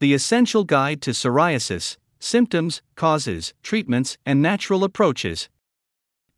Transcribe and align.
The 0.00 0.14
Essential 0.14 0.64
Guide 0.64 1.02
to 1.02 1.10
Psoriasis 1.10 1.98
Symptoms, 2.18 2.80
Causes, 2.96 3.52
Treatments, 3.62 4.16
and 4.24 4.40
Natural 4.40 4.82
Approaches. 4.82 5.50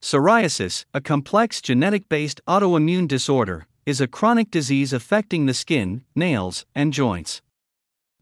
Psoriasis, 0.01 0.85
a 0.93 1.01
complex 1.01 1.61
genetic 1.63 2.09
based 2.09 2.41
autoimmune 2.49 3.07
disorder, 3.07 3.69
is 3.87 4.01
a 4.01 4.09
chronic 4.09 4.51
disease 4.51 4.93
affecting 4.93 5.47
the 5.47 5.55
skin, 5.55 6.03
nails, 6.17 6.67
and 6.75 6.93
joints. 6.93 7.41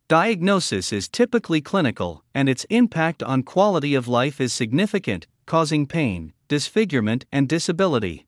Diagnosis 0.09 0.93
is 0.93 1.09
typically 1.09 1.63
clinical, 1.63 2.23
and 2.35 2.47
its 2.47 2.65
impact 2.65 3.23
on 3.23 3.43
quality 3.43 3.95
of 3.95 4.07
life 4.07 4.43
is 4.43 4.53
significant, 4.53 5.27
causing 5.47 5.87
pain, 5.87 6.35
disfigurement, 6.49 7.25
and 7.33 7.49
disability. 7.49 8.27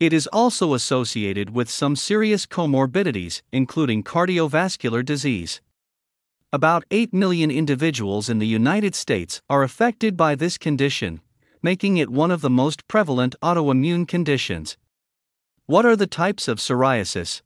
It 0.00 0.12
is 0.12 0.26
also 0.32 0.74
associated 0.74 1.50
with 1.50 1.70
some 1.70 1.94
serious 1.94 2.46
comorbidities, 2.46 3.42
including 3.52 4.02
cardiovascular 4.02 5.04
disease. 5.04 5.60
About 6.52 6.84
8 6.92 7.12
million 7.12 7.50
individuals 7.50 8.28
in 8.28 8.38
the 8.38 8.46
United 8.46 8.94
States 8.94 9.42
are 9.50 9.64
affected 9.64 10.16
by 10.16 10.36
this 10.36 10.56
condition, 10.56 11.20
making 11.60 11.96
it 11.96 12.08
one 12.08 12.30
of 12.30 12.40
the 12.40 12.48
most 12.48 12.86
prevalent 12.86 13.34
autoimmune 13.42 14.06
conditions. 14.06 14.76
What 15.66 15.84
are 15.84 15.96
the 15.96 16.06
types 16.06 16.46
of 16.46 16.58
psoriasis? 16.58 17.42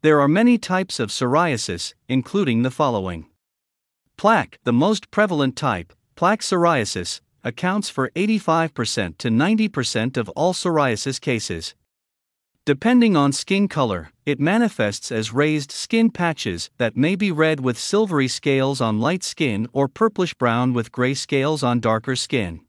There 0.00 0.18
are 0.18 0.28
many 0.28 0.56
types 0.56 0.98
of 0.98 1.10
psoriasis, 1.10 1.92
including 2.08 2.62
the 2.62 2.70
following 2.70 3.26
Plaque, 4.16 4.58
the 4.64 4.72
most 4.72 5.10
prevalent 5.10 5.54
type, 5.54 5.92
plaque 6.14 6.40
psoriasis, 6.40 7.20
accounts 7.44 7.90
for 7.90 8.10
85% 8.16 9.18
to 9.18 9.28
90% 9.28 10.16
of 10.16 10.30
all 10.30 10.54
psoriasis 10.54 11.20
cases. 11.20 11.74
Depending 12.66 13.16
on 13.16 13.30
skin 13.30 13.68
color, 13.68 14.10
it 14.24 14.40
manifests 14.40 15.12
as 15.12 15.32
raised 15.32 15.70
skin 15.70 16.10
patches 16.10 16.68
that 16.78 16.96
may 16.96 17.14
be 17.14 17.30
red 17.30 17.60
with 17.60 17.78
silvery 17.78 18.26
scales 18.26 18.80
on 18.80 18.98
light 18.98 19.22
skin 19.22 19.68
or 19.72 19.86
purplish 19.86 20.34
brown 20.34 20.72
with 20.72 20.90
gray 20.90 21.14
scales 21.14 21.62
on 21.62 21.78
darker 21.78 22.16
skin. 22.16 22.60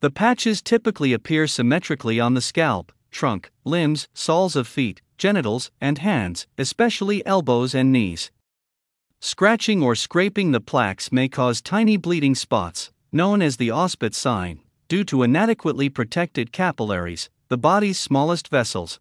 The 0.00 0.10
patches 0.10 0.60
typically 0.60 1.12
appear 1.12 1.46
symmetrically 1.46 2.18
on 2.18 2.34
the 2.34 2.40
scalp, 2.40 2.90
trunk, 3.12 3.52
limbs, 3.64 4.08
soles 4.14 4.56
of 4.56 4.66
feet, 4.66 5.00
genitals, 5.16 5.70
and 5.80 5.98
hands, 5.98 6.48
especially 6.58 7.24
elbows 7.24 7.72
and 7.72 7.92
knees. 7.92 8.32
Scratching 9.20 9.80
or 9.80 9.94
scraping 9.94 10.50
the 10.50 10.60
plaques 10.60 11.12
may 11.12 11.28
cause 11.28 11.62
tiny 11.62 11.96
bleeding 11.96 12.34
spots, 12.34 12.90
known 13.12 13.42
as 13.42 13.58
the 13.58 13.68
Auspitz 13.68 14.16
sign, 14.16 14.58
due 14.88 15.04
to 15.04 15.22
inadequately 15.22 15.88
protected 15.88 16.50
capillaries, 16.50 17.30
the 17.46 17.56
body's 17.56 18.00
smallest 18.00 18.48
vessels. 18.48 18.98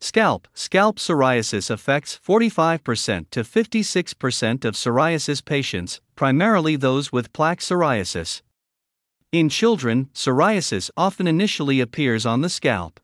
Scalp 0.00 0.46
Scalp 0.52 0.98
psoriasis 0.98 1.70
affects 1.70 2.18
45% 2.26 3.30
to 3.30 3.40
56% 3.42 4.64
of 4.64 4.74
psoriasis 4.74 5.44
patients, 5.44 6.00
primarily 6.14 6.76
those 6.76 7.10
with 7.10 7.32
plaque 7.32 7.60
psoriasis. 7.60 8.42
In 9.32 9.48
children, 9.48 10.10
psoriasis 10.12 10.90
often 10.96 11.26
initially 11.26 11.80
appears 11.80 12.26
on 12.26 12.42
the 12.42 12.48
scalp. 12.48 13.00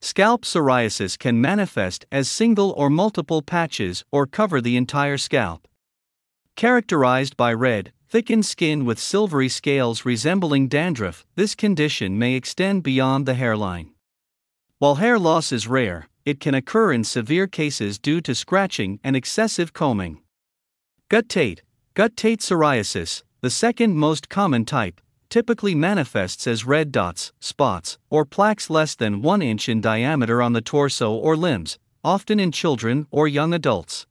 Scalp 0.00 0.44
psoriasis 0.44 1.18
can 1.18 1.40
manifest 1.40 2.06
as 2.10 2.30
single 2.30 2.72
or 2.76 2.88
multiple 2.88 3.42
patches 3.42 4.04
or 4.10 4.26
cover 4.26 4.60
the 4.60 4.76
entire 4.76 5.18
scalp. 5.18 5.68
Characterized 6.56 7.36
by 7.36 7.52
red, 7.52 7.92
thickened 8.08 8.46
skin 8.46 8.84
with 8.84 8.98
silvery 8.98 9.48
scales 9.48 10.04
resembling 10.04 10.68
dandruff, 10.68 11.26
this 11.34 11.54
condition 11.54 12.18
may 12.18 12.34
extend 12.34 12.82
beyond 12.82 13.26
the 13.26 13.34
hairline. 13.34 13.90
While 14.80 14.94
hair 14.94 15.18
loss 15.18 15.50
is 15.50 15.66
rare, 15.66 16.08
it 16.24 16.38
can 16.38 16.54
occur 16.54 16.92
in 16.92 17.02
severe 17.02 17.48
cases 17.48 17.98
due 17.98 18.20
to 18.20 18.32
scratching 18.32 19.00
and 19.02 19.16
excessive 19.16 19.72
combing. 19.72 20.20
Guttate, 21.10 21.62
guttate 21.96 22.38
psoriasis, 22.38 23.24
the 23.40 23.50
second 23.50 23.96
most 23.96 24.28
common 24.28 24.64
type, 24.64 25.00
typically 25.30 25.74
manifests 25.74 26.46
as 26.46 26.64
red 26.64 26.92
dots, 26.92 27.32
spots, 27.40 27.98
or 28.08 28.24
plaques 28.24 28.70
less 28.70 28.94
than 28.94 29.20
1 29.20 29.42
inch 29.42 29.68
in 29.68 29.80
diameter 29.80 30.40
on 30.40 30.52
the 30.52 30.60
torso 30.60 31.12
or 31.12 31.36
limbs, 31.36 31.76
often 32.04 32.38
in 32.38 32.52
children 32.52 33.08
or 33.10 33.26
young 33.26 33.52
adults. 33.52 34.06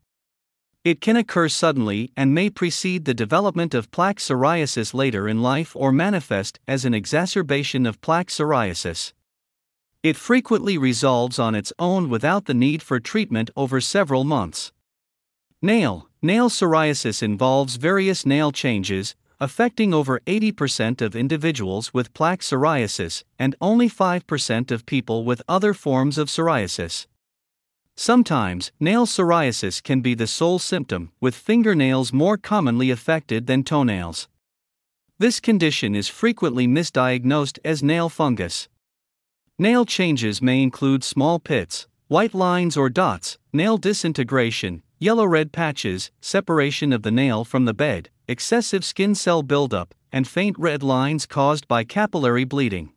It 0.83 0.99
can 0.99 1.15
occur 1.15 1.47
suddenly 1.47 2.11
and 2.17 2.35
may 2.35 2.49
precede 2.49 3.05
the 3.05 3.13
development 3.13 3.73
of 3.73 3.89
plaque 3.91 4.19
psoriasis 4.19 4.93
later 4.93 5.29
in 5.29 5.41
life 5.41 5.77
or 5.77 5.93
manifest 5.93 6.59
as 6.67 6.83
an 6.83 6.93
exacerbation 6.93 7.85
of 7.85 8.01
plaque 8.01 8.27
psoriasis. 8.27 9.13
It 10.07 10.15
frequently 10.15 10.77
resolves 10.77 11.37
on 11.37 11.53
its 11.53 11.73
own 11.77 12.07
without 12.07 12.45
the 12.45 12.53
need 12.53 12.81
for 12.81 12.97
treatment 12.97 13.49
over 13.57 13.81
several 13.81 14.23
months. 14.23 14.71
Nail 15.61 16.07
Nail 16.21 16.49
psoriasis 16.49 17.21
involves 17.21 17.75
various 17.75 18.25
nail 18.25 18.53
changes, 18.53 19.15
affecting 19.41 19.93
over 19.93 20.21
80% 20.25 21.01
of 21.01 21.13
individuals 21.13 21.93
with 21.93 22.13
plaque 22.13 22.39
psoriasis 22.39 23.25
and 23.37 23.57
only 23.59 23.89
5% 23.89 24.71
of 24.71 24.85
people 24.85 25.25
with 25.25 25.41
other 25.49 25.73
forms 25.73 26.17
of 26.17 26.29
psoriasis. 26.29 27.05
Sometimes, 27.97 28.71
nail 28.79 29.05
psoriasis 29.05 29.83
can 29.83 29.99
be 29.99 30.13
the 30.13 30.25
sole 30.25 30.57
symptom, 30.57 31.11
with 31.19 31.35
fingernails 31.35 32.13
more 32.13 32.37
commonly 32.37 32.91
affected 32.91 33.45
than 33.47 33.61
toenails. 33.61 34.29
This 35.19 35.41
condition 35.41 35.95
is 35.95 36.07
frequently 36.07 36.65
misdiagnosed 36.65 37.59
as 37.65 37.83
nail 37.83 38.07
fungus. 38.07 38.69
Nail 39.59 39.85
changes 39.85 40.39
may 40.39 40.61
include 40.61 41.03
small 41.03 41.39
pits, 41.39 41.87
white 42.09 42.35
lines 42.35 42.77
or 42.77 42.89
dots, 42.89 43.39
nail 43.51 43.79
disintegration, 43.79 44.83
yellow 44.99 45.25
red 45.25 45.51
patches, 45.51 46.11
separation 46.21 46.93
of 46.93 47.01
the 47.01 47.09
nail 47.09 47.43
from 47.43 47.65
the 47.65 47.73
bed, 47.73 48.11
excessive 48.27 48.85
skin 48.85 49.15
cell 49.15 49.41
buildup, 49.41 49.95
and 50.11 50.27
faint 50.27 50.55
red 50.59 50.83
lines 50.83 51.25
caused 51.25 51.67
by 51.67 51.83
capillary 51.83 52.43
bleeding. 52.43 52.93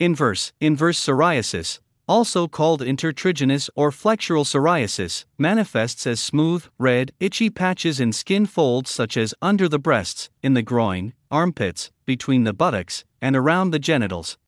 Inverse, 0.00 0.54
inverse 0.62 0.98
psoriasis, 0.98 1.80
also 2.08 2.48
called 2.48 2.80
intertriginous 2.80 3.68
or 3.76 3.90
flexural 3.90 4.46
psoriasis, 4.46 5.26
manifests 5.36 6.06
as 6.06 6.20
smooth, 6.20 6.64
red, 6.78 7.12
itchy 7.20 7.50
patches 7.50 8.00
in 8.00 8.14
skin 8.14 8.46
folds 8.46 8.90
such 8.90 9.18
as 9.18 9.34
under 9.42 9.68
the 9.68 9.78
breasts, 9.78 10.30
in 10.42 10.54
the 10.54 10.62
groin, 10.62 11.12
armpits, 11.30 11.90
between 12.06 12.44
the 12.44 12.54
buttocks, 12.54 13.04
and 13.20 13.36
around 13.36 13.72
the 13.72 13.78
genitals. 13.78 14.38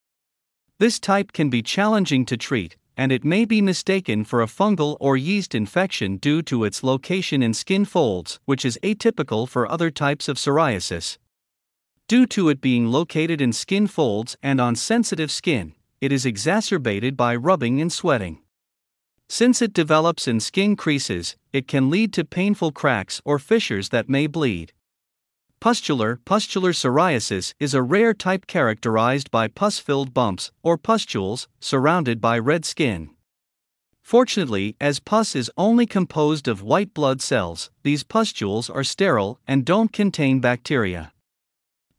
This 0.80 1.00
type 1.00 1.32
can 1.32 1.50
be 1.50 1.60
challenging 1.60 2.24
to 2.26 2.36
treat, 2.36 2.76
and 2.96 3.10
it 3.10 3.24
may 3.24 3.44
be 3.44 3.60
mistaken 3.60 4.24
for 4.24 4.40
a 4.40 4.46
fungal 4.46 4.96
or 5.00 5.16
yeast 5.16 5.52
infection 5.52 6.18
due 6.18 6.40
to 6.42 6.62
its 6.62 6.84
location 6.84 7.42
in 7.42 7.52
skin 7.52 7.84
folds, 7.84 8.38
which 8.44 8.64
is 8.64 8.78
atypical 8.84 9.48
for 9.48 9.68
other 9.68 9.90
types 9.90 10.28
of 10.28 10.36
psoriasis. 10.36 11.18
Due 12.06 12.26
to 12.26 12.48
it 12.48 12.60
being 12.60 12.86
located 12.86 13.40
in 13.40 13.52
skin 13.52 13.88
folds 13.88 14.36
and 14.40 14.60
on 14.60 14.76
sensitive 14.76 15.32
skin, 15.32 15.74
it 16.00 16.12
is 16.12 16.24
exacerbated 16.24 17.16
by 17.16 17.34
rubbing 17.34 17.80
and 17.80 17.92
sweating. 17.92 18.38
Since 19.28 19.60
it 19.60 19.72
develops 19.72 20.28
in 20.28 20.38
skin 20.38 20.76
creases, 20.76 21.36
it 21.52 21.66
can 21.66 21.90
lead 21.90 22.12
to 22.12 22.24
painful 22.24 22.70
cracks 22.70 23.20
or 23.24 23.40
fissures 23.40 23.88
that 23.88 24.08
may 24.08 24.28
bleed. 24.28 24.72
Pustular 25.60 26.20
pustular 26.24 26.72
psoriasis 26.72 27.52
is 27.58 27.74
a 27.74 27.82
rare 27.82 28.14
type 28.14 28.46
characterized 28.46 29.28
by 29.32 29.48
pus-filled 29.48 30.14
bumps 30.14 30.52
or 30.62 30.78
pustules 30.78 31.48
surrounded 31.58 32.20
by 32.20 32.38
red 32.38 32.64
skin. 32.64 33.10
Fortunately, 34.00 34.76
as 34.80 35.00
pus 35.00 35.34
is 35.34 35.50
only 35.56 35.84
composed 35.84 36.46
of 36.46 36.62
white 36.62 36.94
blood 36.94 37.20
cells, 37.20 37.70
these 37.82 38.04
pustules 38.04 38.70
are 38.70 38.84
sterile 38.84 39.40
and 39.48 39.64
don't 39.64 39.92
contain 39.92 40.38
bacteria. 40.38 41.12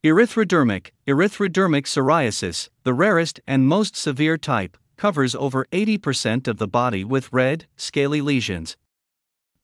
Erythrodermic 0.06 0.92
erythrodermic 1.06 1.84
psoriasis, 1.84 2.70
the 2.84 2.94
rarest 2.94 3.42
and 3.46 3.68
most 3.68 3.98
severe 3.98 4.38
type, 4.38 4.78
covers 4.96 5.36
over 5.36 5.66
80% 5.74 6.48
of 6.48 6.60
the 6.60 6.68
body 6.68 7.04
with 7.04 7.34
red, 7.34 7.68
scaly 7.76 8.22
lesions, 8.22 8.78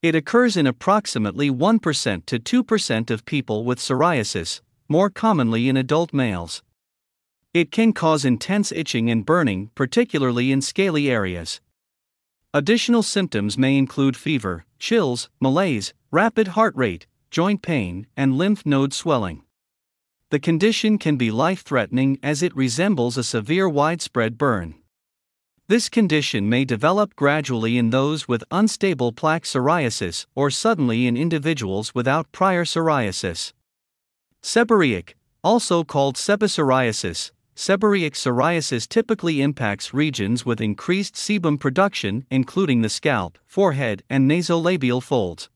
it 0.06 0.14
occurs 0.14 0.56
in 0.56 0.68
approximately 0.68 1.50
1% 1.50 2.26
to 2.28 2.38
2% 2.40 3.10
of 3.10 3.26
people 3.26 3.64
with 3.64 3.80
psoriasis, 3.80 4.62
more 4.88 5.10
commonly 5.10 5.68
in 5.68 5.76
adult 5.76 6.14
males. 6.14 6.62
It 7.56 7.72
can 7.72 7.92
cause 7.92 8.24
intense 8.24 8.72
itching 8.72 9.10
and 9.10 9.26
burning, 9.26 9.72
particularly 9.74 10.52
in 10.52 10.62
scaly 10.62 11.10
areas. 11.10 11.60
Additional 12.54 13.02
symptoms 13.02 13.58
may 13.58 13.80
include 13.80 14.16
fever, 14.16 14.66
chills, 14.78 15.28
malaise, 15.42 15.92
rapid 16.12 16.50
heart 16.50 16.76
rate, 16.76 17.08
joint 17.32 17.64
pain, 17.64 18.06
and 18.16 18.38
lymph 18.38 18.64
node 18.64 18.94
swelling. 18.94 19.42
The 20.30 20.40
condition 20.40 21.00
can 21.00 21.18
be 21.18 21.32
life 21.32 21.64
threatening 21.64 22.20
as 22.22 22.44
it 22.44 22.56
resembles 22.56 23.18
a 23.18 23.24
severe 23.24 23.68
widespread 23.68 24.38
burn. 24.38 24.76
This 25.68 25.90
condition 25.90 26.48
may 26.48 26.64
develop 26.64 27.16
gradually 27.16 27.76
in 27.76 27.90
those 27.90 28.28
with 28.28 28.44
unstable 28.52 29.12
plaque 29.12 29.46
psoriasis 29.46 30.28
or 30.36 30.52
suddenly 30.52 31.08
in 31.08 31.18
individuals 31.18 31.96
without 31.96 32.32
prior 32.32 32.66
psoriasis. 32.66 33.52
Seborrheic, 34.44 35.16
also 35.44 35.84
called 35.84 36.18
sebopsoriasis, 36.18 37.32
seborrheic 37.56 38.12
psoriasis 38.12 38.88
typically 38.88 39.42
impacts 39.42 39.92
regions 39.92 40.46
with 40.46 40.62
increased 40.62 41.16
sebum 41.16 41.60
production, 41.60 42.28
including 42.30 42.84
the 42.84 42.90
scalp, 42.90 43.40
forehead, 43.48 44.04
and 44.08 44.30
nasolabial 44.30 45.02
folds. 45.02 45.50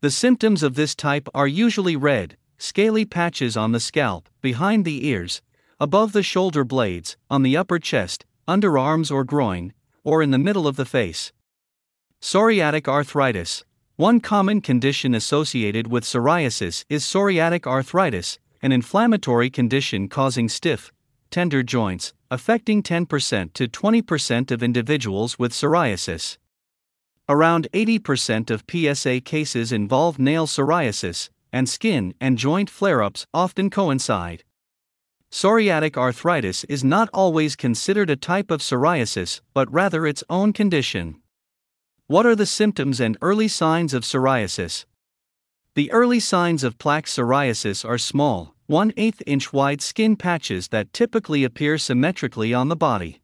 The 0.00 0.10
symptoms 0.10 0.62
of 0.62 0.74
this 0.74 0.94
type 0.94 1.28
are 1.34 1.46
usually 1.46 1.96
red, 1.96 2.38
scaly 2.56 3.04
patches 3.04 3.58
on 3.58 3.72
the 3.72 3.80
scalp, 3.80 4.30
behind 4.40 4.86
the 4.86 5.06
ears, 5.06 5.42
above 5.78 6.14
the 6.14 6.22
shoulder 6.22 6.64
blades, 6.64 7.18
on 7.28 7.42
the 7.42 7.58
upper 7.58 7.78
chest, 7.78 8.24
underarms 8.48 9.12
or 9.12 9.22
groin, 9.22 9.74
or 10.02 10.22
in 10.22 10.30
the 10.30 10.38
middle 10.38 10.66
of 10.66 10.76
the 10.76 10.86
face. 10.86 11.32
Psoriatic 12.20 12.88
arthritis. 12.88 13.62
One 13.96 14.20
common 14.20 14.60
condition 14.60 15.14
associated 15.14 15.88
with 15.88 16.04
psoriasis 16.04 16.84
is 16.88 17.04
psoriatic 17.04 17.66
arthritis, 17.66 18.38
an 18.62 18.72
inflammatory 18.72 19.50
condition 19.50 20.08
causing 20.08 20.48
stiff, 20.48 20.90
tender 21.30 21.62
joints, 21.62 22.14
affecting 22.30 22.82
10% 22.82 23.52
to 23.52 23.68
20% 23.68 24.50
of 24.50 24.62
individuals 24.62 25.38
with 25.38 25.52
psoriasis. 25.52 26.38
Around 27.28 27.68
80% 27.74 28.50
of 28.50 28.64
PSA 28.70 29.20
cases 29.20 29.72
involve 29.72 30.18
nail 30.18 30.46
psoriasis, 30.46 31.28
and 31.52 31.68
skin 31.68 32.14
and 32.20 32.38
joint 32.38 32.70
flare 32.70 33.02
ups 33.02 33.26
often 33.34 33.68
coincide. 33.68 34.44
Psoriatic 35.30 35.96
arthritis 35.98 36.64
is 36.64 36.82
not 36.82 37.10
always 37.12 37.54
considered 37.54 38.08
a 38.08 38.16
type 38.16 38.50
of 38.50 38.62
psoriasis, 38.62 39.42
but 39.52 39.70
rather 39.70 40.06
its 40.06 40.24
own 40.30 40.54
condition. 40.54 41.20
What 42.06 42.24
are 42.24 42.34
the 42.34 42.46
symptoms 42.46 42.98
and 42.98 43.18
early 43.20 43.48
signs 43.48 43.92
of 43.92 44.04
psoriasis? 44.04 44.86
The 45.74 45.92
early 45.92 46.18
signs 46.18 46.64
of 46.64 46.78
plaque 46.78 47.04
psoriasis 47.04 47.86
are 47.86 47.98
small, 47.98 48.54
1 48.68 48.94
8 48.96 49.22
inch 49.26 49.52
wide 49.52 49.82
skin 49.82 50.16
patches 50.16 50.68
that 50.68 50.94
typically 50.94 51.44
appear 51.44 51.76
symmetrically 51.76 52.54
on 52.54 52.68
the 52.68 52.76
body. 52.76 53.20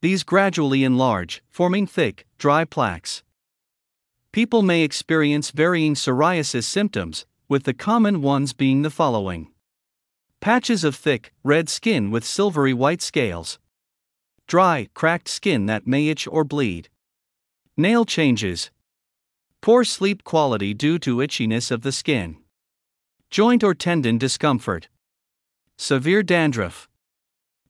These 0.00 0.24
gradually 0.24 0.82
enlarge, 0.82 1.40
forming 1.48 1.86
thick, 1.86 2.26
dry 2.36 2.64
plaques. 2.64 3.22
People 4.32 4.62
may 4.62 4.82
experience 4.82 5.52
varying 5.52 5.94
psoriasis 5.94 6.64
symptoms, 6.64 7.26
with 7.48 7.62
the 7.62 7.74
common 7.74 8.22
ones 8.22 8.52
being 8.52 8.82
the 8.82 8.90
following 8.90 9.51
patches 10.42 10.82
of 10.82 10.96
thick, 10.96 11.32
red 11.44 11.68
skin 11.68 12.10
with 12.10 12.24
silvery 12.24 12.74
white 12.74 13.00
scales, 13.00 13.60
dry, 14.48 14.88
cracked 14.92 15.28
skin 15.28 15.66
that 15.66 15.86
may 15.86 16.08
itch 16.08 16.26
or 16.26 16.42
bleed, 16.42 16.88
nail 17.76 18.04
changes, 18.04 18.72
poor 19.60 19.84
sleep 19.84 20.24
quality 20.24 20.74
due 20.74 20.98
to 20.98 21.18
itchiness 21.18 21.70
of 21.70 21.82
the 21.82 21.92
skin, 21.92 22.36
joint 23.30 23.62
or 23.62 23.72
tendon 23.72 24.18
discomfort, 24.18 24.88
severe 25.78 26.24
dandruff. 26.24 26.88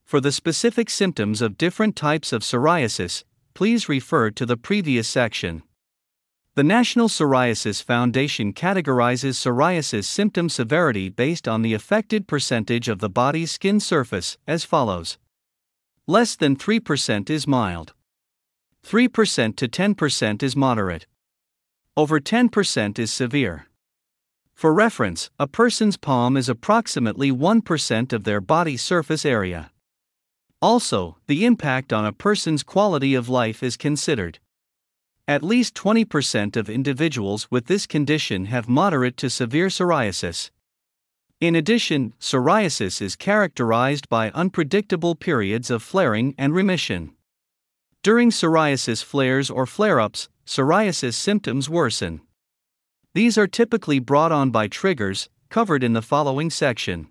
For 0.03 0.19
the 0.19 0.33
specific 0.33 0.89
symptoms 0.89 1.43
of 1.43 1.59
different 1.59 1.95
types 1.95 2.33
of 2.33 2.41
psoriasis, 2.41 3.25
please 3.53 3.87
refer 3.87 4.31
to 4.31 4.47
the 4.47 4.57
previous 4.57 5.07
section. 5.07 5.63
The 6.55 6.63
National 6.63 7.09
Psoriasis 7.09 7.83
Foundation 7.83 8.53
categorizes 8.53 9.37
psoriasis 9.41 10.05
symptom 10.05 10.51
severity 10.51 11.09
based 11.09 11.49
on 11.49 11.63
the 11.63 11.73
affected 11.73 12.29
percentage 12.29 12.91
of 12.91 12.99
the 12.99 13.09
body's 13.09 13.51
skin 13.51 13.81
surface 13.81 14.37
as 14.47 14.63
follows 14.63 15.17
Less 16.07 16.37
than 16.37 16.57
3% 16.57 17.31
is 17.31 17.47
mild, 17.47 17.95
3% 18.87 19.57
to 19.57 19.67
10% 19.67 20.43
is 20.43 20.55
moderate, 20.55 21.07
over 21.97 22.21
10% 22.21 22.99
is 22.99 23.11
severe. 23.11 23.69
For 24.53 24.75
reference, 24.75 25.31
a 25.39 25.47
person's 25.47 25.97
palm 25.97 26.37
is 26.37 26.51
approximately 26.51 27.33
1% 27.33 28.13
of 28.13 28.25
their 28.25 28.43
body 28.43 28.77
surface 28.77 29.25
area. 29.25 29.71
Also, 30.61 31.17
the 31.29 31.47
impact 31.47 31.95
on 31.95 32.05
a 32.05 32.13
person's 32.13 32.63
quality 32.63 33.15
of 33.15 33.31
life 33.31 33.63
is 33.63 33.79
considered. 33.79 34.39
At 35.29 35.45
least 35.45 35.75
20% 35.77 36.57
of 36.57 36.69
individuals 36.69 37.49
with 37.49 37.67
this 37.67 37.87
condition 37.87 38.47
have 38.47 38.69
moderate 38.69 39.17
to 39.19 39.31
severe 39.31 39.69
psoriasis. 39.69 40.51
In 41.41 41.55
addition, 41.55 42.15
psoriasis 42.19 43.01
is 43.01 43.15
characterized 43.15 44.09
by 44.09 44.31
unpredictable 44.31 45.15
periods 45.15 45.71
of 45.71 45.83
flaring 45.83 46.35
and 46.37 46.53
remission. 46.55 47.13
During 48.03 48.31
psoriasis 48.31 49.05
flares 49.05 49.49
or 49.49 49.65
flare 49.65 50.01
ups, 50.01 50.29
psoriasis 50.45 51.15
symptoms 51.15 51.71
worsen. 51.71 52.21
These 53.15 53.39
are 53.39 53.47
typically 53.47 54.01
brought 54.01 54.33
on 54.33 54.51
by 54.51 54.67
triggers, 54.67 55.29
covered 55.51 55.85
in 55.85 55.93
the 55.93 56.03
following 56.03 56.51
section. 56.51 57.09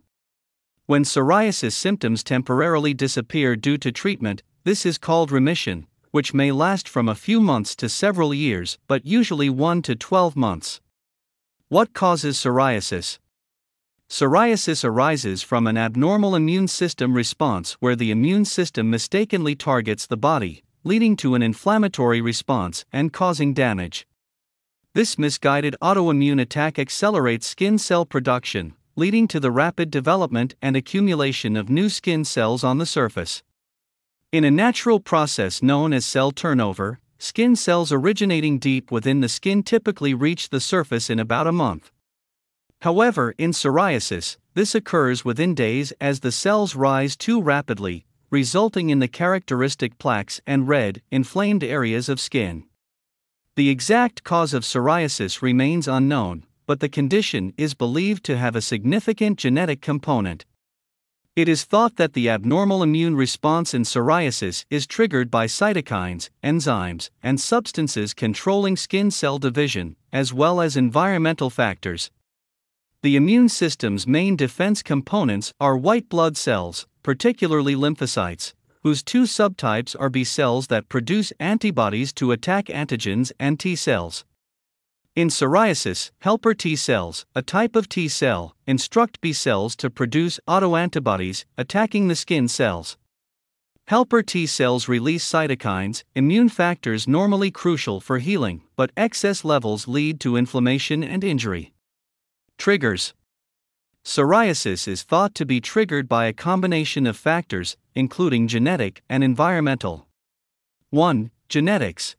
When 0.85 1.05
psoriasis 1.05 1.73
symptoms 1.73 2.25
temporarily 2.25 2.93
disappear 2.93 3.55
due 3.55 3.77
to 3.77 3.91
treatment, 3.91 4.43
this 4.65 4.85
is 4.85 4.97
called 4.97 5.31
remission, 5.31 5.87
which 6.11 6.33
may 6.33 6.51
last 6.51 6.87
from 6.87 7.09
a 7.09 7.15
few 7.15 7.41
months 7.41 7.75
to 7.75 7.89
several 7.89 8.33
years, 8.33 8.77
but 8.87 9.05
usually 9.05 9.49
1 9.49 9.81
to 9.81 9.95
12 9.95 10.35
months. 10.35 10.81
What 11.69 11.93
causes 11.93 12.37
psoriasis? 12.37 13.17
Psoriasis 14.09 14.83
arises 14.83 15.41
from 15.41 15.67
an 15.67 15.77
abnormal 15.77 16.35
immune 16.35 16.67
system 16.67 17.13
response 17.13 17.73
where 17.79 17.95
the 17.95 18.11
immune 18.11 18.43
system 18.43 18.89
mistakenly 18.89 19.55
targets 19.55 20.05
the 20.05 20.17
body, 20.17 20.63
leading 20.83 21.15
to 21.15 21.33
an 21.33 21.41
inflammatory 21.41 22.19
response 22.19 22.83
and 22.91 23.13
causing 23.13 23.53
damage. 23.53 24.05
This 24.93 25.17
misguided 25.17 25.77
autoimmune 25.81 26.41
attack 26.41 26.77
accelerates 26.77 27.47
skin 27.47 27.77
cell 27.77 28.05
production, 28.05 28.73
leading 28.97 29.29
to 29.29 29.39
the 29.39 29.51
rapid 29.51 29.89
development 29.89 30.55
and 30.61 30.75
accumulation 30.75 31.55
of 31.55 31.69
new 31.69 31.87
skin 31.87 32.25
cells 32.25 32.65
on 32.65 32.79
the 32.79 32.85
surface. 32.85 33.43
In 34.31 34.45
a 34.45 34.51
natural 34.51 35.01
process 35.01 35.61
known 35.61 35.91
as 35.91 36.05
cell 36.05 36.31
turnover, 36.31 37.01
skin 37.17 37.53
cells 37.53 37.91
originating 37.91 38.59
deep 38.59 38.89
within 38.89 39.19
the 39.19 39.27
skin 39.27 39.61
typically 39.61 40.13
reach 40.13 40.47
the 40.47 40.61
surface 40.61 41.09
in 41.09 41.19
about 41.19 41.47
a 41.47 41.51
month. 41.51 41.91
However, 42.79 43.35
in 43.37 43.51
psoriasis, 43.51 44.37
this 44.53 44.73
occurs 44.73 45.25
within 45.25 45.53
days 45.53 45.91
as 45.99 46.21
the 46.21 46.31
cells 46.31 46.77
rise 46.77 47.17
too 47.17 47.41
rapidly, 47.41 48.05
resulting 48.29 48.89
in 48.89 48.99
the 48.99 49.09
characteristic 49.09 49.97
plaques 49.97 50.39
and 50.47 50.65
red, 50.65 51.01
inflamed 51.11 51.61
areas 51.61 52.07
of 52.07 52.21
skin. 52.21 52.63
The 53.57 53.67
exact 53.67 54.23
cause 54.23 54.53
of 54.53 54.63
psoriasis 54.63 55.41
remains 55.41 55.89
unknown, 55.89 56.45
but 56.65 56.79
the 56.79 56.87
condition 56.87 57.53
is 57.57 57.73
believed 57.73 58.23
to 58.27 58.37
have 58.37 58.55
a 58.55 58.61
significant 58.61 59.39
genetic 59.39 59.81
component. 59.81 60.45
It 61.33 61.47
is 61.47 61.63
thought 61.63 61.95
that 61.95 62.11
the 62.11 62.27
abnormal 62.27 62.83
immune 62.83 63.15
response 63.15 63.73
in 63.73 63.83
psoriasis 63.83 64.65
is 64.69 64.85
triggered 64.85 65.31
by 65.31 65.47
cytokines, 65.47 66.29
enzymes, 66.43 67.09
and 67.23 67.39
substances 67.39 68.13
controlling 68.13 68.75
skin 68.75 69.11
cell 69.11 69.37
division, 69.37 69.95
as 70.11 70.33
well 70.33 70.59
as 70.59 70.75
environmental 70.75 71.49
factors. 71.49 72.11
The 73.01 73.15
immune 73.15 73.47
system's 73.47 74.05
main 74.05 74.35
defense 74.35 74.83
components 74.83 75.53
are 75.57 75.77
white 75.77 76.09
blood 76.09 76.35
cells, 76.35 76.85
particularly 77.01 77.75
lymphocytes, 77.75 78.53
whose 78.83 79.01
two 79.01 79.23
subtypes 79.23 79.95
are 79.97 80.09
B 80.09 80.25
cells 80.25 80.67
that 80.67 80.89
produce 80.89 81.31
antibodies 81.39 82.11
to 82.13 82.33
attack 82.33 82.65
antigens 82.65 83.31
and 83.39 83.57
T 83.57 83.77
cells. 83.77 84.25
In 85.13 85.27
psoriasis, 85.27 86.09
helper 86.19 86.53
T 86.53 86.77
cells, 86.77 87.25
a 87.35 87.41
type 87.41 87.75
of 87.75 87.89
T 87.89 88.07
cell, 88.07 88.55
instruct 88.65 89.19
B 89.19 89.33
cells 89.33 89.75
to 89.75 89.89
produce 89.89 90.39
autoantibodies, 90.47 91.43
attacking 91.57 92.07
the 92.07 92.15
skin 92.15 92.47
cells. 92.47 92.97
Helper 93.87 94.23
T 94.23 94.45
cells 94.45 94.87
release 94.87 95.29
cytokines, 95.29 96.05
immune 96.15 96.47
factors 96.47 97.09
normally 97.09 97.51
crucial 97.51 97.99
for 97.99 98.19
healing, 98.19 98.61
but 98.77 98.93
excess 98.95 99.43
levels 99.43 99.85
lead 99.85 100.21
to 100.21 100.37
inflammation 100.37 101.03
and 101.03 101.25
injury. 101.25 101.73
Triggers 102.57 103.13
Psoriasis 104.05 104.87
is 104.87 105.03
thought 105.03 105.35
to 105.35 105.45
be 105.45 105.59
triggered 105.59 106.07
by 106.07 106.27
a 106.27 106.33
combination 106.33 107.05
of 107.05 107.17
factors, 107.17 107.75
including 107.93 108.47
genetic 108.47 109.03
and 109.09 109.25
environmental. 109.25 110.07
1. 110.91 111.31
Genetics 111.49 112.15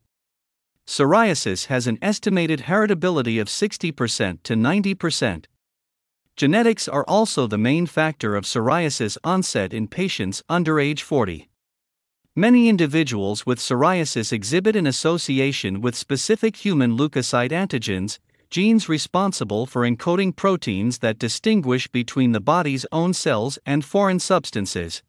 Psoriasis 0.87 1.67
has 1.67 1.87
an 1.87 1.99
estimated 2.03 2.63
heritability 2.63 3.41
of 3.41 3.49
60% 3.49 4.43
to 4.43 4.55
90%. 4.55 5.45
Genetics 6.37 6.89
are 6.89 7.05
also 7.07 7.47
the 7.47 7.59
main 7.59 7.87
factor 7.87 8.35
of 8.35 8.45
psoriasis 8.45 9.17
onset 9.23 9.73
in 9.73 9.87
patients 9.87 10.43
under 10.49 10.81
age 10.81 11.03
40. 11.03 11.49
Many 12.35 12.69
individuals 12.69 13.45
with 13.45 13.59
psoriasis 13.59 14.33
exhibit 14.33 14.75
an 14.75 14.87
association 14.87 15.83
with 15.83 15.95
specific 15.95 16.57
human 16.57 16.97
leukocyte 16.97 17.51
antigens, 17.51 18.19
genes 18.49 18.89
responsible 18.89 19.67
for 19.67 19.83
encoding 19.83 20.35
proteins 20.35 20.99
that 20.99 21.19
distinguish 21.19 21.89
between 21.89 22.33
the 22.33 22.41
body's 22.41 22.87
own 22.91 23.13
cells 23.13 23.59
and 23.67 23.85
foreign 23.85 24.19
substances. 24.19 25.03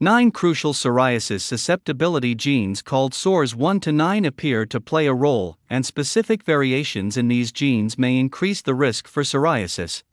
Nine 0.00 0.30
crucial 0.30 0.74
psoriasis 0.74 1.40
susceptibility 1.40 2.32
genes 2.32 2.82
called 2.82 3.14
PSORS 3.14 3.56
1 3.56 3.80
to 3.80 3.90
9 3.90 4.24
appear 4.24 4.64
to 4.64 4.80
play 4.80 5.08
a 5.08 5.12
role, 5.12 5.58
and 5.68 5.84
specific 5.84 6.44
variations 6.44 7.16
in 7.16 7.26
these 7.26 7.50
genes 7.50 7.98
may 7.98 8.16
increase 8.16 8.62
the 8.62 8.76
risk 8.76 9.08
for 9.08 9.24
psoriasis. 9.24 10.04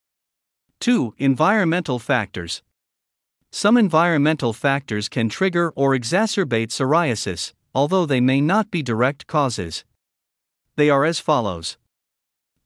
2. 0.79 1.13
Environmental 1.19 1.99
factors. 1.99 2.63
Some 3.51 3.77
environmental 3.77 4.53
factors 4.53 5.07
can 5.07 5.29
trigger 5.29 5.71
or 5.75 5.95
exacerbate 5.95 6.69
psoriasis, 6.69 7.53
although 7.75 8.07
they 8.07 8.19
may 8.19 8.41
not 8.41 8.71
be 8.71 8.81
direct 8.81 9.27
causes. 9.27 9.85
They 10.77 10.89
are 10.89 11.05
as 11.05 11.19
follows 11.19 11.77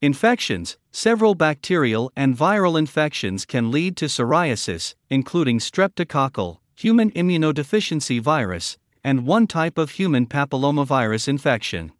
Infections 0.01 0.77
Several 0.93 1.35
bacterial 1.35 2.13
and 2.15 2.37
viral 2.37 2.79
infections 2.79 3.45
can 3.45 3.71
lead 3.71 3.97
to 3.97 4.05
psoriasis, 4.05 4.95
including 5.09 5.59
streptococcal, 5.59 6.59
human 6.79 7.11
immunodeficiency 7.11 8.21
virus, 8.21 8.77
and 9.03 9.27
one 9.27 9.45
type 9.45 9.77
of 9.77 9.91
human 9.91 10.25
papillomavirus 10.25 11.27
infection. 11.27 11.91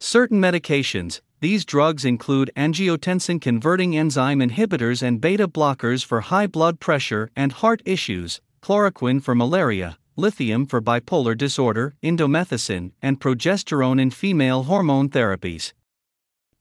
Certain 0.00 0.40
medications, 0.40 1.20
these 1.38 1.64
drugs 1.64 2.04
include 2.04 2.50
angiotensin 2.56 3.40
converting 3.40 3.96
enzyme 3.96 4.40
inhibitors 4.40 5.00
and 5.00 5.20
beta 5.20 5.46
blockers 5.46 6.04
for 6.04 6.22
high 6.22 6.48
blood 6.48 6.80
pressure 6.80 7.30
and 7.36 7.52
heart 7.52 7.82
issues, 7.84 8.40
chloroquine 8.60 9.22
for 9.22 9.32
malaria, 9.32 9.96
lithium 10.16 10.66
for 10.66 10.82
bipolar 10.82 11.38
disorder, 11.38 11.94
indomethacin, 12.02 12.90
and 13.00 13.20
progesterone 13.20 14.00
in 14.00 14.10
female 14.10 14.64
hormone 14.64 15.08
therapies. 15.08 15.72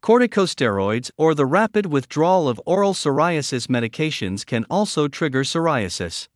Corticosteroids 0.03 1.09
or 1.17 1.33
the 1.33 1.47
rapid 1.47 1.87
withdrawal 1.87 2.47
of 2.47 2.61
oral 2.67 2.93
psoriasis 2.93 3.65
medications 3.65 4.45
can 4.45 4.67
also 4.69 5.07
trigger 5.07 5.43
psoriasis. 5.43 6.27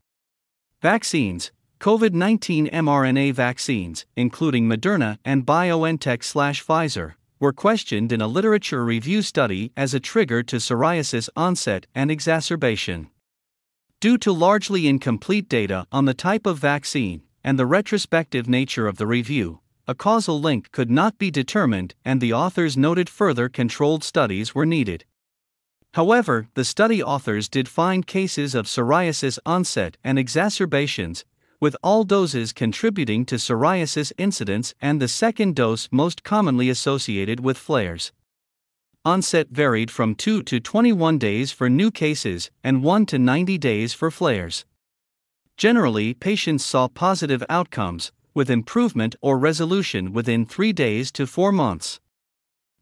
Vaccines 0.84 1.52
COVID 1.80 2.14
19 2.14 2.68
mRNA 2.68 3.34
vaccines, 3.34 4.06
including 4.16 4.70
Moderna 4.70 5.18
and 5.26 5.44
BioNTech 5.44 6.20
Pfizer, 6.20 7.16
were 7.40 7.52
questioned 7.52 8.12
in 8.12 8.22
a 8.22 8.28
literature 8.28 8.86
review 8.86 9.24
study 9.24 9.72
as 9.76 9.96
a 9.96 10.00
trigger 10.00 10.44
to 10.44 10.58
psoriasis 10.58 11.30
onset 11.36 11.88
and 11.96 12.12
exacerbation. 12.12 13.10
Due 14.00 14.20
to 14.20 14.32
largely 14.32 14.88
incomplete 14.88 15.50
data 15.50 15.88
on 15.92 16.06
the 16.06 16.14
type 16.14 16.46
of 16.46 16.60
vaccine 16.60 17.24
and 17.44 17.58
the 17.58 17.66
retrospective 17.66 18.48
nature 18.48 18.88
of 18.88 18.98
the 18.98 19.08
review, 19.08 19.62
a 19.88 19.96
causal 19.96 20.40
link 20.40 20.72
could 20.72 20.92
not 20.92 21.18
be 21.18 21.32
determined, 21.32 21.96
and 22.06 22.22
the 22.22 22.34
authors 22.34 22.78
noted 22.78 23.10
further 23.10 23.50
controlled 23.50 24.04
studies 24.04 24.54
were 24.54 24.66
needed. 24.66 25.06
However, 25.94 26.48
the 26.54 26.66
study 26.66 27.02
authors 27.02 27.50
did 27.50 27.68
find 27.68 28.06
cases 28.06 28.54
of 28.54 28.68
psoriasis 28.68 29.40
onset 29.46 29.98
and 30.04 30.20
exacerbations, 30.20 31.26
with 31.60 31.76
all 31.82 32.04
doses 32.04 32.54
contributing 32.54 33.26
to 33.26 33.36
psoriasis 33.36 34.12
incidence 34.18 34.76
and 34.80 35.02
the 35.02 35.08
second 35.08 35.56
dose 35.56 35.90
most 35.92 36.24
commonly 36.24 36.70
associated 36.70 37.40
with 37.40 37.58
flares. 37.58 38.12
Onset 39.04 39.48
varied 39.50 39.90
from 39.90 40.14
2 40.14 40.44
to 40.44 40.60
21 40.60 41.18
days 41.18 41.52
for 41.52 41.70
new 41.70 41.90
cases 41.90 42.52
and 42.64 42.84
1 42.84 43.06
to 43.08 43.18
90 43.18 43.58
days 43.58 43.94
for 43.94 44.12
flares. 44.12 44.66
Generally, 45.56 46.14
patients 46.14 46.64
saw 46.64 46.88
positive 46.88 47.44
outcomes, 47.50 48.12
with 48.36 48.52
improvement 48.52 49.16
or 49.22 49.40
resolution 49.40 50.14
within 50.14 50.46
3 50.46 50.74
days 50.74 51.12
to 51.14 51.26
4 51.26 51.52
months. 51.52 52.00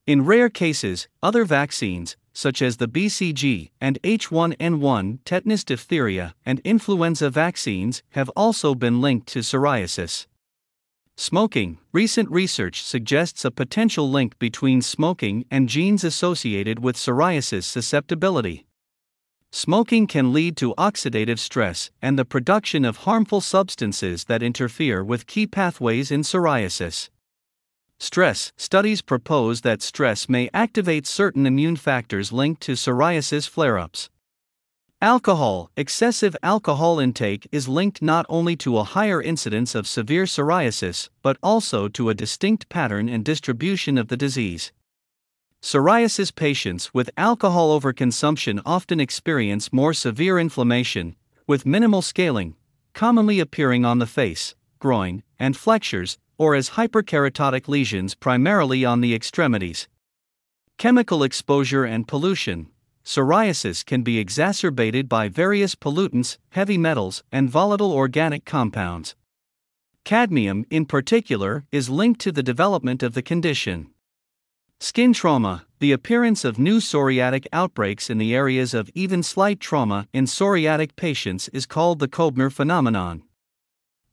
In 0.05 0.25
rare 0.25 0.50
cases, 0.50 1.07
other 1.24 1.45
vaccines, 1.45 2.17
such 2.36 2.62
as 2.62 2.77
the 2.77 2.88
BCG 2.88 3.72
and 3.80 3.98
H1N1 4.04 5.20
tetanus 5.24 5.63
diphtheria 5.63 6.36
and 6.46 6.60
influenza 6.65 7.30
vaccines, 7.30 8.04
have 8.12 8.30
also 8.36 8.75
been 8.75 9.00
linked 9.01 9.27
to 9.27 9.39
psoriasis. 9.39 10.27
Smoking 11.15 11.80
Recent 11.94 12.30
research 12.30 12.84
suggests 12.84 13.46
a 13.46 13.51
potential 13.51 14.12
link 14.12 14.38
between 14.38 14.82
smoking 14.82 15.46
and 15.50 15.70
genes 15.70 16.04
associated 16.04 16.80
with 16.80 16.98
psoriasis 16.98 17.63
susceptibility. 17.63 18.65
Smoking 19.54 20.06
can 20.06 20.34
lead 20.34 20.58
to 20.58 20.75
oxidative 20.75 21.39
stress 21.39 21.89
and 22.01 22.20
the 22.20 22.25
production 22.25 22.84
of 22.84 22.98
harmful 22.98 23.39
substances 23.39 24.25
that 24.25 24.44
interfere 24.44 25.01
with 25.01 25.25
key 25.25 25.48
pathways 25.48 26.12
in 26.12 26.24
psoriasis. 26.24 27.10
Stress 28.00 28.52
studies 28.58 29.02
propose 29.02 29.62
that 29.62 29.82
stress 29.82 30.28
may 30.28 30.50
activate 30.54 31.08
certain 31.08 31.46
immune 31.46 31.75
factors 31.75 32.32
linked 32.32 32.62
to 32.62 32.74
psoriasis 32.74 33.48
flare 33.48 33.78
ups. 33.78 34.10
Alcohol 35.02 35.70
excessive 35.78 36.36
alcohol 36.42 37.00
intake 37.00 37.48
is 37.52 37.68
linked 37.68 38.02
not 38.02 38.25
only 38.28 38.56
to 38.56 38.78
a 38.78 38.84
higher 38.84 39.22
incidence 39.22 39.75
of 39.75 39.88
severe 39.88 40.24
psoriasis 40.24 41.10
but 41.22 41.38
also 41.44 41.88
to 41.88 42.10
a 42.10 42.14
distinct 42.14 42.70
pattern 42.70 43.08
and 43.08 43.24
distribution 43.24 43.98
of 43.98 44.08
the 44.08 44.18
disease. 44.18 44.72
Psoriasis 45.62 46.34
patients 46.34 46.94
with 46.94 47.10
alcohol 47.18 47.80
overconsumption 47.80 48.62
often 48.66 49.00
experience 49.00 49.74
more 49.74 49.94
severe 49.94 50.38
inflammation, 50.38 51.16
with 51.48 51.66
minimal 51.66 52.02
scaling, 52.02 52.56
commonly 52.94 53.40
appearing 53.40 53.84
on 53.84 54.00
the 54.00 54.06
face, 54.06 54.54
groin, 54.80 55.24
and 55.40 55.58
flexures, 55.58 56.18
or 56.38 56.56
as 56.56 56.72
hyperkeratotic 56.72 57.68
lesions 57.68 58.15
primarily 58.15 58.84
on 58.84 59.01
the 59.01 59.13
extremities. 59.13 59.88
Chemical 60.77 61.24
exposure 61.24 61.86
and 61.86 62.08
pollution. 62.08 62.68
Psoriasis 63.04 63.86
can 63.86 64.01
be 64.01 64.18
exacerbated 64.18 65.08
by 65.08 65.30
various 65.30 65.75
pollutants, 65.75 66.38
heavy 66.50 66.77
metals, 66.77 67.24
and 67.32 67.50
volatile 67.50 67.94
organic 67.94 68.46
compounds. 68.46 69.15
Cadmium, 70.04 70.65
in 70.70 70.86
particular, 70.86 71.65
is 71.72 71.89
linked 71.89 72.22
to 72.22 72.32
the 72.32 72.44
development 72.44 73.04
of 73.04 73.13
the 73.13 73.22
condition. 73.22 73.92
Skin 74.80 75.13
trauma 75.13 75.65
The 75.80 75.92
appearance 75.92 76.44
of 76.44 76.60
new 76.60 76.77
psoriatic 76.77 77.48
outbreaks 77.54 78.10
in 78.10 78.18
the 78.18 78.36
areas 78.36 78.74
of 78.74 78.89
even 78.94 79.24
slight 79.24 79.60
trauma 79.60 80.08
in 80.13 80.25
psoriatic 80.25 80.96
patients 80.96 81.48
is 81.50 81.65
called 81.65 82.00
the 82.00 82.08
Koebner 82.08 82.51
phenomenon. 82.51 83.24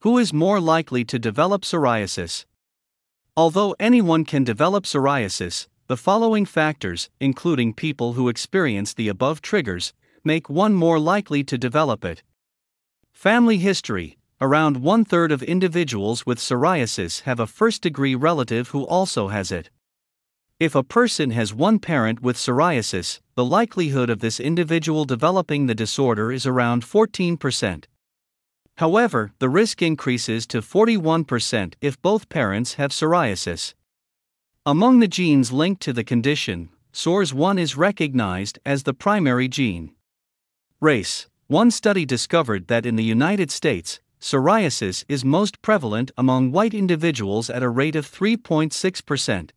Who 0.03 0.19
is 0.19 0.33
more 0.33 0.61
likely 0.61 1.05
to 1.05 1.17
develop 1.17 1.63
psoriasis? 1.63 2.45
Although 3.37 3.77
anyone 3.79 4.25
can 4.25 4.43
develop 4.43 4.83
psoriasis, 4.83 5.69
the 5.87 5.97
following 5.97 6.45
factors, 6.45 7.09
including 7.21 7.73
people 7.73 8.15
who 8.15 8.29
experience 8.29 8.93
the 8.93 9.07
above 9.07 9.41
triggers, 9.41 9.93
make 10.25 10.51
one 10.51 10.75
more 10.75 10.99
likely 10.99 11.45
to 11.45 11.57
develop 11.57 12.05
it. 12.05 12.25
Family 13.13 13.59
history 13.59 14.19
Around 14.41 14.79
one 14.79 15.05
third 15.05 15.31
of 15.31 15.41
individuals 15.41 16.27
with 16.27 16.41
psoriasis 16.41 17.21
have 17.21 17.39
a 17.39 17.47
first 17.47 17.83
degree 17.83 18.17
relative 18.17 18.71
who 18.71 18.85
also 18.85 19.29
has 19.29 19.53
it. 19.53 19.71
If 20.59 20.75
a 20.75 20.83
person 20.83 21.31
has 21.31 21.55
one 21.55 21.79
parent 21.79 22.21
with 22.21 22.37
psoriasis, 22.37 23.21
the 23.37 23.45
likelihood 23.45 24.11
of 24.11 24.19
this 24.19 24.41
individual 24.41 25.05
developing 25.05 25.67
the 25.67 25.77
disorder 25.77 26.33
is 26.33 26.45
around 26.45 26.83
14%. 26.83 27.85
However, 28.83 29.33
the 29.39 29.49
risk 29.49 29.81
increases 29.81 30.45
to 30.49 30.61
41% 30.61 31.75
if 31.81 32.03
both 32.03 32.29
parents 32.29 32.75
have 32.75 32.91
psoriasis. 32.91 33.75
Among 34.67 34.99
the 34.99 35.07
genes 35.07 35.53
linked 35.53 35.81
to 35.83 35.93
the 35.93 36.03
condition, 36.03 36.69
PSORS1 36.93 37.61
is 37.61 37.77
recognized 37.77 38.59
as 38.67 38.83
the 38.83 38.93
primary 38.93 39.47
gene. 39.47 39.95
Race 40.81 41.29
One 41.47 41.71
study 41.71 42.05
discovered 42.05 42.67
that 42.67 42.85
in 42.85 42.97
the 42.97 43.05
United 43.05 43.53
States, 43.53 44.01
psoriasis 44.21 45.05
is 45.09 45.25
most 45.25 45.63
prevalent 45.63 46.11
among 46.19 46.51
white 46.51 46.75
individuals 46.75 47.49
at 47.51 47.63
a 47.63 47.69
rate 47.69 47.95
of 47.95 48.11
3.6%. 48.11 49.51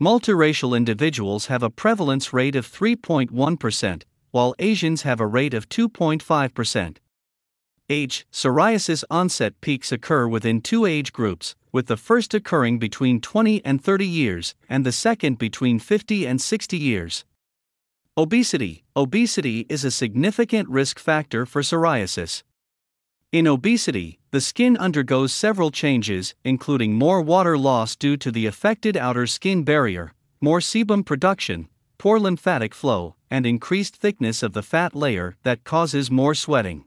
Multiracial 0.00 0.74
individuals 0.74 1.48
have 1.48 1.62
a 1.62 1.68
prevalence 1.68 2.32
rate 2.32 2.56
of 2.56 2.66
3.1%, 2.66 4.02
while 4.30 4.54
Asians 4.58 5.02
have 5.02 5.20
a 5.20 5.26
rate 5.26 5.52
of 5.52 5.68
2.5%. 5.68 6.96
Age 7.90 8.24
Psoriasis 8.30 9.02
onset 9.10 9.60
peaks 9.60 9.90
occur 9.90 10.28
within 10.28 10.60
two 10.60 10.86
age 10.86 11.12
groups, 11.12 11.56
with 11.72 11.88
the 11.88 11.96
first 11.96 12.32
occurring 12.34 12.78
between 12.78 13.20
20 13.20 13.64
and 13.64 13.82
30 13.82 14.06
years, 14.06 14.54
and 14.68 14.86
the 14.86 14.92
second 14.92 15.38
between 15.38 15.80
50 15.80 16.24
and 16.24 16.40
60 16.40 16.76
years. 16.76 17.24
Obesity 18.16 18.84
Obesity 18.94 19.66
is 19.68 19.84
a 19.84 19.90
significant 19.90 20.68
risk 20.68 21.00
factor 21.00 21.44
for 21.44 21.62
psoriasis. 21.62 22.44
In 23.32 23.48
obesity, 23.48 24.20
the 24.30 24.40
skin 24.40 24.76
undergoes 24.76 25.32
several 25.32 25.72
changes, 25.72 26.36
including 26.44 26.94
more 26.94 27.20
water 27.20 27.58
loss 27.58 27.96
due 27.96 28.16
to 28.18 28.30
the 28.30 28.46
affected 28.46 28.96
outer 28.96 29.26
skin 29.26 29.64
barrier, 29.64 30.12
more 30.40 30.60
sebum 30.60 31.04
production, 31.04 31.68
poor 31.98 32.20
lymphatic 32.20 32.72
flow, 32.72 33.16
and 33.28 33.44
increased 33.44 33.96
thickness 33.96 34.44
of 34.44 34.52
the 34.52 34.62
fat 34.62 34.94
layer 34.94 35.36
that 35.42 35.64
causes 35.64 36.08
more 36.08 36.36
sweating. 36.36 36.84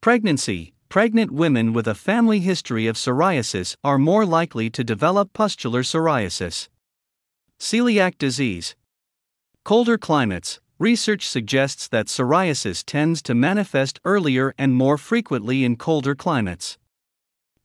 Pregnancy 0.00 0.74
Pregnant 0.88 1.32
women 1.32 1.72
with 1.72 1.88
a 1.88 1.94
family 1.94 2.38
history 2.38 2.86
of 2.86 2.94
psoriasis 2.94 3.74
are 3.82 3.98
more 3.98 4.24
likely 4.24 4.70
to 4.70 4.84
develop 4.84 5.32
pustular 5.32 5.82
psoriasis. 5.82 6.68
Celiac 7.58 8.16
disease. 8.16 8.76
Colder 9.64 9.98
climates, 9.98 10.60
research 10.78 11.28
suggests 11.28 11.88
that 11.88 12.06
psoriasis 12.06 12.84
tends 12.86 13.20
to 13.22 13.34
manifest 13.34 13.98
earlier 14.04 14.54
and 14.56 14.72
more 14.72 14.98
frequently 14.98 15.64
in 15.64 15.74
colder 15.74 16.14
climates. 16.14 16.78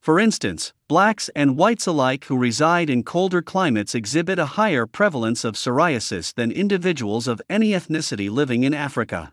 For 0.02 0.20
instance, 0.20 0.74
blacks 0.88 1.30
and 1.36 1.56
whites 1.56 1.86
alike 1.86 2.26
who 2.26 2.38
reside 2.38 2.90
in 2.90 3.04
colder 3.04 3.44
climates 3.44 3.94
exhibit 3.94 4.40
a 4.40 4.58
higher 4.58 4.88
prevalence 4.88 5.44
of 5.44 5.54
psoriasis 5.54 6.34
than 6.34 6.52
individuals 6.52 7.28
of 7.28 7.44
any 7.48 7.70
ethnicity 7.70 8.28
living 8.28 8.64
in 8.64 8.74
Africa. 8.74 9.32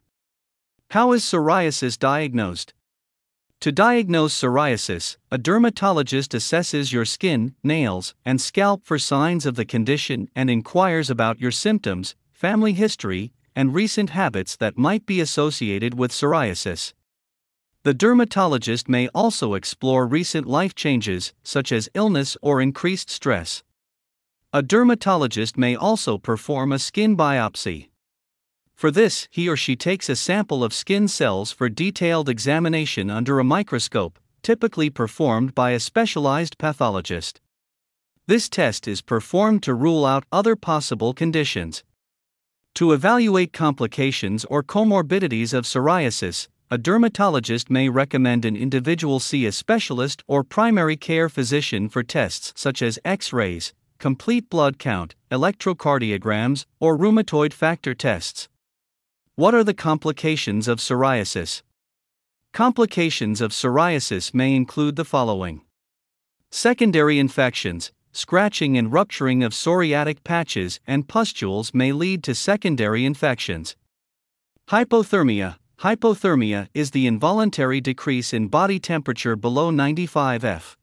How 0.90 1.12
is 1.12 1.22
psoriasis 1.22 1.98
diagnosed? 1.98 2.74
To 3.60 3.70
diagnose 3.70 4.40
psoriasis, 4.40 5.18
a 5.30 5.36
dermatologist 5.36 6.32
assesses 6.32 6.94
your 6.94 7.04
skin, 7.04 7.54
nails, 7.62 8.14
and 8.24 8.40
scalp 8.40 8.86
for 8.86 8.98
signs 8.98 9.44
of 9.44 9.54
the 9.54 9.66
condition 9.66 10.30
and 10.34 10.48
inquires 10.48 11.10
about 11.10 11.42
your 11.42 11.50
symptoms, 11.50 12.14
family 12.32 12.72
history, 12.72 13.34
and 13.54 13.74
recent 13.74 14.10
habits 14.10 14.56
that 14.56 14.78
might 14.78 15.04
be 15.04 15.20
associated 15.20 15.92
with 15.92 16.10
psoriasis. 16.10 16.94
The 17.82 17.92
dermatologist 17.92 18.88
may 18.88 19.08
also 19.08 19.52
explore 19.52 20.06
recent 20.06 20.46
life 20.46 20.74
changes, 20.74 21.34
such 21.42 21.70
as 21.70 21.90
illness 21.92 22.38
or 22.40 22.62
increased 22.62 23.10
stress. 23.10 23.62
A 24.54 24.62
dermatologist 24.62 25.58
may 25.58 25.76
also 25.76 26.16
perform 26.16 26.72
a 26.72 26.78
skin 26.78 27.14
biopsy. 27.14 27.89
For 28.80 28.90
this, 28.90 29.28
he 29.30 29.46
or 29.46 29.58
she 29.58 29.76
takes 29.76 30.08
a 30.08 30.16
sample 30.16 30.64
of 30.64 30.72
skin 30.72 31.06
cells 31.06 31.52
for 31.52 31.68
detailed 31.68 32.30
examination 32.30 33.10
under 33.10 33.38
a 33.38 33.44
microscope, 33.44 34.18
typically 34.42 34.88
performed 34.88 35.54
by 35.54 35.72
a 35.72 35.78
specialized 35.78 36.56
pathologist. 36.56 37.42
This 38.26 38.48
test 38.48 38.88
is 38.88 39.02
performed 39.02 39.62
to 39.64 39.74
rule 39.74 40.06
out 40.06 40.24
other 40.32 40.56
possible 40.56 41.12
conditions. 41.12 41.84
To 42.76 42.92
evaluate 42.92 43.52
complications 43.52 44.46
or 44.46 44.62
comorbidities 44.62 45.52
of 45.52 45.66
psoriasis, 45.66 46.48
a 46.70 46.78
dermatologist 46.78 47.68
may 47.68 47.90
recommend 47.90 48.46
an 48.46 48.56
individual 48.56 49.20
see 49.20 49.44
a 49.44 49.52
specialist 49.52 50.24
or 50.26 50.42
primary 50.42 50.96
care 50.96 51.28
physician 51.28 51.90
for 51.90 52.02
tests 52.02 52.54
such 52.56 52.80
as 52.80 52.98
X 53.04 53.30
rays, 53.30 53.74
complete 53.98 54.48
blood 54.48 54.78
count, 54.78 55.14
electrocardiograms, 55.30 56.64
or 56.78 56.96
rheumatoid 56.96 57.52
factor 57.52 57.94
tests. 57.94 58.48
What 59.40 59.54
are 59.54 59.64
the 59.64 59.72
complications 59.72 60.68
of 60.68 60.80
psoriasis? 60.80 61.62
Complications 62.52 63.40
of 63.40 63.52
psoriasis 63.52 64.34
may 64.34 64.54
include 64.54 64.96
the 64.96 65.04
following 65.06 65.62
secondary 66.50 67.18
infections, 67.18 67.90
scratching 68.12 68.76
and 68.76 68.92
rupturing 68.92 69.42
of 69.42 69.52
psoriatic 69.52 70.24
patches 70.24 70.78
and 70.86 71.08
pustules 71.08 71.72
may 71.72 71.90
lead 71.90 72.22
to 72.24 72.34
secondary 72.34 73.06
infections. 73.06 73.76
Hypothermia 74.68 75.56
Hypothermia 75.78 76.68
is 76.74 76.90
the 76.90 77.06
involuntary 77.06 77.80
decrease 77.80 78.34
in 78.34 78.48
body 78.48 78.78
temperature 78.78 79.36
below 79.36 79.70
95 79.70 80.44
F. 80.44 80.76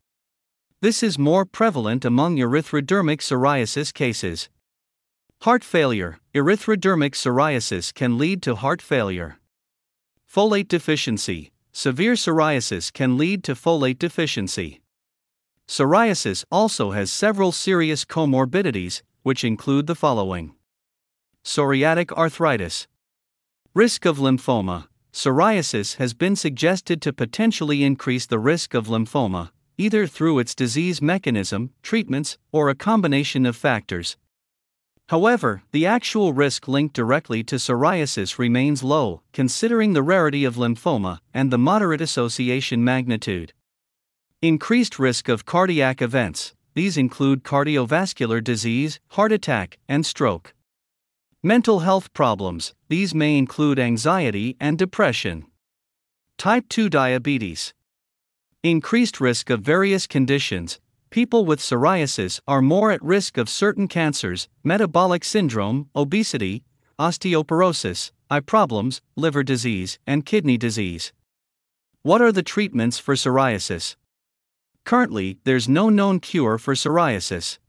This 0.82 1.04
is 1.04 1.20
more 1.20 1.46
prevalent 1.46 2.04
among 2.04 2.38
erythrodermic 2.38 3.20
psoriasis 3.20 3.94
cases. 3.94 4.50
Heart 5.42 5.64
failure 5.64 6.18
Erythrodermic 6.34 7.12
psoriasis 7.14 7.94
can 7.94 8.18
lead 8.18 8.42
to 8.42 8.56
heart 8.56 8.82
failure. 8.82 9.38
Folate 10.28 10.68
deficiency 10.68 11.52
Severe 11.72 12.14
psoriasis 12.14 12.92
can 12.92 13.18
lead 13.18 13.44
to 13.44 13.54
folate 13.54 14.00
deficiency. 14.00 14.82
Psoriasis 15.68 16.44
also 16.52 16.92
has 16.92 17.12
several 17.12 17.52
serious 17.52 18.04
comorbidities, 18.04 19.04
which 19.22 19.44
include 19.44 19.86
the 19.86 19.96
following 19.96 20.56
Psoriatic 21.44 22.12
arthritis, 22.14 22.88
Risk 23.76 24.06
of 24.06 24.18
lymphoma 24.18 24.88
Psoriasis 25.14 25.98
has 25.98 26.16
been 26.16 26.36
suggested 26.36 27.00
to 27.04 27.14
potentially 27.14 27.84
increase 27.84 28.26
the 28.26 28.40
risk 28.40 28.74
of 28.74 28.88
lymphoma, 28.88 29.52
either 29.78 30.08
through 30.08 30.40
its 30.40 30.56
disease 30.56 31.00
mechanism, 31.00 31.70
treatments, 31.84 32.40
or 32.52 32.70
a 32.70 32.76
combination 32.76 33.46
of 33.46 33.56
factors. 33.56 34.18
However, 35.10 35.64
the 35.72 35.86
actual 35.86 36.34
risk 36.34 36.68
linked 36.68 36.94
directly 36.94 37.42
to 37.46 37.56
psoriasis 37.56 38.38
remains 38.38 38.84
low, 38.84 39.22
considering 39.32 39.94
the 39.94 40.04
rarity 40.04 40.44
of 40.44 40.56
lymphoma 40.56 41.20
and 41.34 41.50
the 41.50 41.58
moderate 41.58 42.02
association 42.02 42.84
magnitude. 42.84 43.54
Increased 44.42 45.00
risk 45.00 45.30
of 45.30 45.46
cardiac 45.46 46.02
events, 46.02 46.54
these 46.74 46.98
include 46.98 47.44
cardiovascular 47.44 48.44
disease, 48.44 49.00
heart 49.12 49.32
attack, 49.32 49.80
and 49.88 50.06
stroke. 50.06 50.54
Mental 51.42 51.80
health 51.80 52.12
problems, 52.14 52.76
these 52.90 53.16
may 53.16 53.38
include 53.38 53.80
anxiety 53.80 54.58
and 54.60 54.78
depression. 54.78 55.46
Type 56.38 56.68
2 56.68 56.90
diabetes. 56.90 57.74
Increased 58.62 59.22
risk 59.22 59.50
of 59.50 59.62
various 59.62 60.06
conditions, 60.06 60.80
people 61.10 61.46
with 61.46 61.60
psoriasis 61.60 62.40
are 62.48 62.62
more 62.62 62.92
at 62.92 63.04
risk 63.04 63.38
of 63.38 63.50
certain 63.50 63.88
cancers, 63.88 64.48
metabolic 64.64 65.24
syndrome, 65.24 65.90
obesity, 65.96 66.64
osteoporosis, 67.00 68.12
eye 68.30 68.40
problems, 68.40 69.02
liver 69.16 69.44
disease, 69.44 70.00
and 70.06 70.26
kidney 70.26 70.58
disease. 70.58 71.14
What 72.02 72.22
are 72.22 72.32
the 72.32 72.44
treatments 72.44 73.00
for 73.00 73.16
psoriasis? 73.16 73.96
Currently, 74.86 75.40
there's 75.44 75.68
no 75.68 75.90
known 75.90 76.20
cure 76.20 76.58
for 76.58 76.74
psoriasis. 76.74 77.60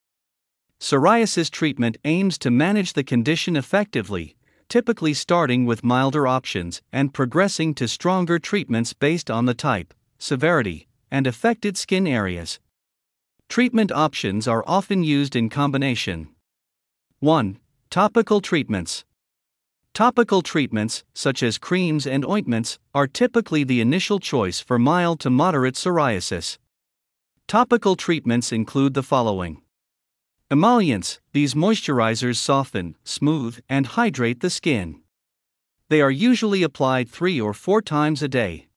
Psoriasis 0.81 1.51
treatment 1.51 1.99
aims 2.05 2.39
to 2.39 2.51
manage 2.51 2.93
the 2.93 3.03
condition 3.03 3.57
effectively, 3.57 4.37
typically 4.69 5.15
starting 5.15 5.67
with 5.67 5.83
milder 5.83 6.27
options 6.27 6.81
and 6.93 7.13
progressing 7.13 7.75
to 7.75 7.89
stronger 7.89 8.39
treatments 8.39 8.93
based 8.93 9.31
on 9.31 9.47
the 9.47 9.55
type, 9.55 9.93
severity, 10.19 10.87
and 11.11 11.27
affected 11.27 11.77
skin 11.77 12.07
areas. 12.07 12.61
Treatment 13.49 13.91
options 13.91 14.47
are 14.47 14.63
often 14.67 15.03
used 15.03 15.35
in 15.35 15.49
combination. 15.49 16.29
1. 17.21 17.59
Topical 17.89 18.43
treatments. 18.43 19.07
Topical 19.95 20.43
treatments, 20.43 21.03
such 21.15 21.43
as 21.43 21.57
creams 21.57 22.07
and 22.07 22.27
ointments, 22.27 22.79
are 22.95 23.07
typically 23.07 23.65
the 23.65 23.81
initial 23.81 24.21
choice 24.21 24.61
for 24.61 24.79
mild 24.79 25.19
to 25.21 25.31
moderate 25.31 25.77
psoriasis. 25.77 26.59
Topical 27.47 27.97
treatments 27.97 28.53
include 28.53 28.93
the 28.93 29.03
following 29.03 29.63
Emollients, 30.51 31.19
these 31.33 31.55
moisturizers 31.55 32.37
soften, 32.37 32.97
smooth, 33.03 33.59
and 33.67 33.87
hydrate 33.87 34.41
the 34.41 34.51
skin. 34.51 35.01
They 35.89 36.03
are 36.03 36.11
usually 36.11 36.63
applied 36.63 37.09
three 37.09 37.41
or 37.41 37.55
four 37.55 37.81
times 37.81 38.23
a 38.23 38.29
day. 38.29 38.69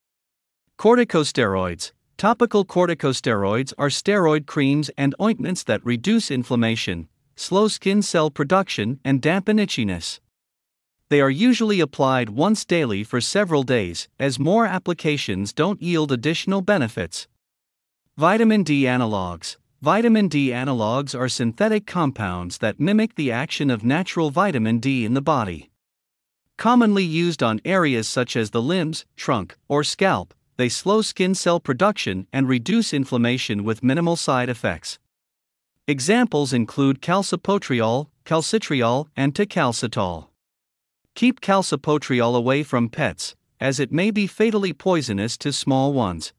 Corticosteroids, 0.78 1.92
Topical 2.22 2.66
corticosteroids 2.66 3.74
are 3.80 3.88
steroid 3.90 4.46
creams 4.46 4.92
and 4.96 5.16
ointments 5.20 5.64
that 5.64 5.84
reduce 5.84 6.30
inflammation, 6.30 7.08
slow 7.36 7.68
skin 7.68 8.04
cell 8.04 8.30
production, 8.30 9.00
and 9.04 9.24
dampen 9.24 9.58
itchiness. 9.58 10.20
They 11.10 11.20
are 11.20 11.32
usually 11.32 11.80
applied 11.80 12.30
once 12.30 12.64
daily 12.64 13.04
for 13.04 13.22
several 13.22 13.64
days, 13.64 14.08
as 14.20 14.38
more 14.38 14.68
applications 14.68 15.52
don't 15.52 15.82
yield 15.82 16.12
additional 16.12 16.62
benefits. 16.62 17.28
Vitamin 18.20 18.62
D 18.62 18.84
analogs 18.84 19.58
Vitamin 19.82 20.28
D 20.28 20.50
analogs 20.50 21.20
are 21.20 21.28
synthetic 21.28 21.88
compounds 21.88 22.60
that 22.60 22.80
mimic 22.80 23.16
the 23.16 23.32
action 23.32 23.72
of 23.72 23.84
natural 23.84 24.30
vitamin 24.30 24.78
D 24.78 25.06
in 25.06 25.16
the 25.16 25.24
body. 25.24 25.72
Commonly 26.60 27.04
used 27.04 27.42
on 27.42 27.62
areas 27.66 28.08
such 28.08 28.36
as 28.36 28.52
the 28.52 28.62
limbs, 28.62 29.08
trunk, 29.16 29.58
or 29.68 29.84
scalp, 29.84 30.36
they 30.62 30.70
slow 30.70 31.02
skin 31.02 31.34
cell 31.34 31.60
production 31.60 32.28
and 32.32 32.48
reduce 32.48 32.94
inflammation 32.94 33.64
with 33.64 33.82
minimal 33.82 34.16
side 34.16 34.48
effects. 34.48 35.00
Examples 35.88 36.54
include 36.54 37.02
calcipotriol, 37.02 38.10
calcitriol, 38.26 39.08
and 39.18 39.34
tacalcitol. 39.34 40.28
Keep 41.16 41.42
calcipotriol 41.42 42.38
away 42.38 42.62
from 42.62 42.90
pets, 42.90 43.36
as 43.60 43.80
it 43.80 43.92
may 43.92 44.12
be 44.12 44.28
fatally 44.28 44.72
poisonous 44.72 45.36
to 45.36 45.52
small 45.52 45.94
ones. 45.94 46.32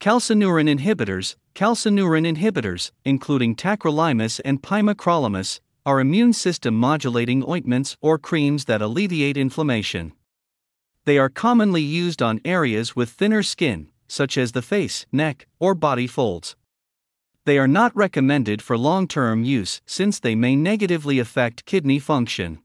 Calcineurin 0.00 0.68
inhibitors, 0.68 1.36
calcineurin 1.54 2.26
inhibitors, 2.26 2.90
including 3.04 3.54
tacrolimus 3.54 4.40
and 4.44 4.62
pimecrolimus, 4.62 5.60
are 5.86 6.00
immune 6.00 6.32
system 6.32 6.74
modulating 6.74 7.48
ointments 7.48 7.96
or 8.00 8.18
creams 8.18 8.64
that 8.64 8.82
alleviate 8.82 9.36
inflammation. 9.36 10.12
They 11.08 11.16
are 11.16 11.30
commonly 11.30 11.80
used 11.80 12.20
on 12.20 12.38
areas 12.44 12.94
with 12.94 13.08
thinner 13.08 13.42
skin, 13.42 13.88
such 14.08 14.36
as 14.36 14.52
the 14.52 14.60
face, 14.60 15.06
neck, 15.10 15.46
or 15.58 15.74
body 15.74 16.06
folds. 16.06 16.54
They 17.46 17.56
are 17.56 17.66
not 17.66 17.96
recommended 17.96 18.60
for 18.60 18.76
long 18.76 19.08
term 19.08 19.42
use 19.42 19.80
since 19.86 20.20
they 20.20 20.34
may 20.34 20.54
negatively 20.54 21.18
affect 21.18 21.64
kidney 21.64 21.98
function. 21.98 22.58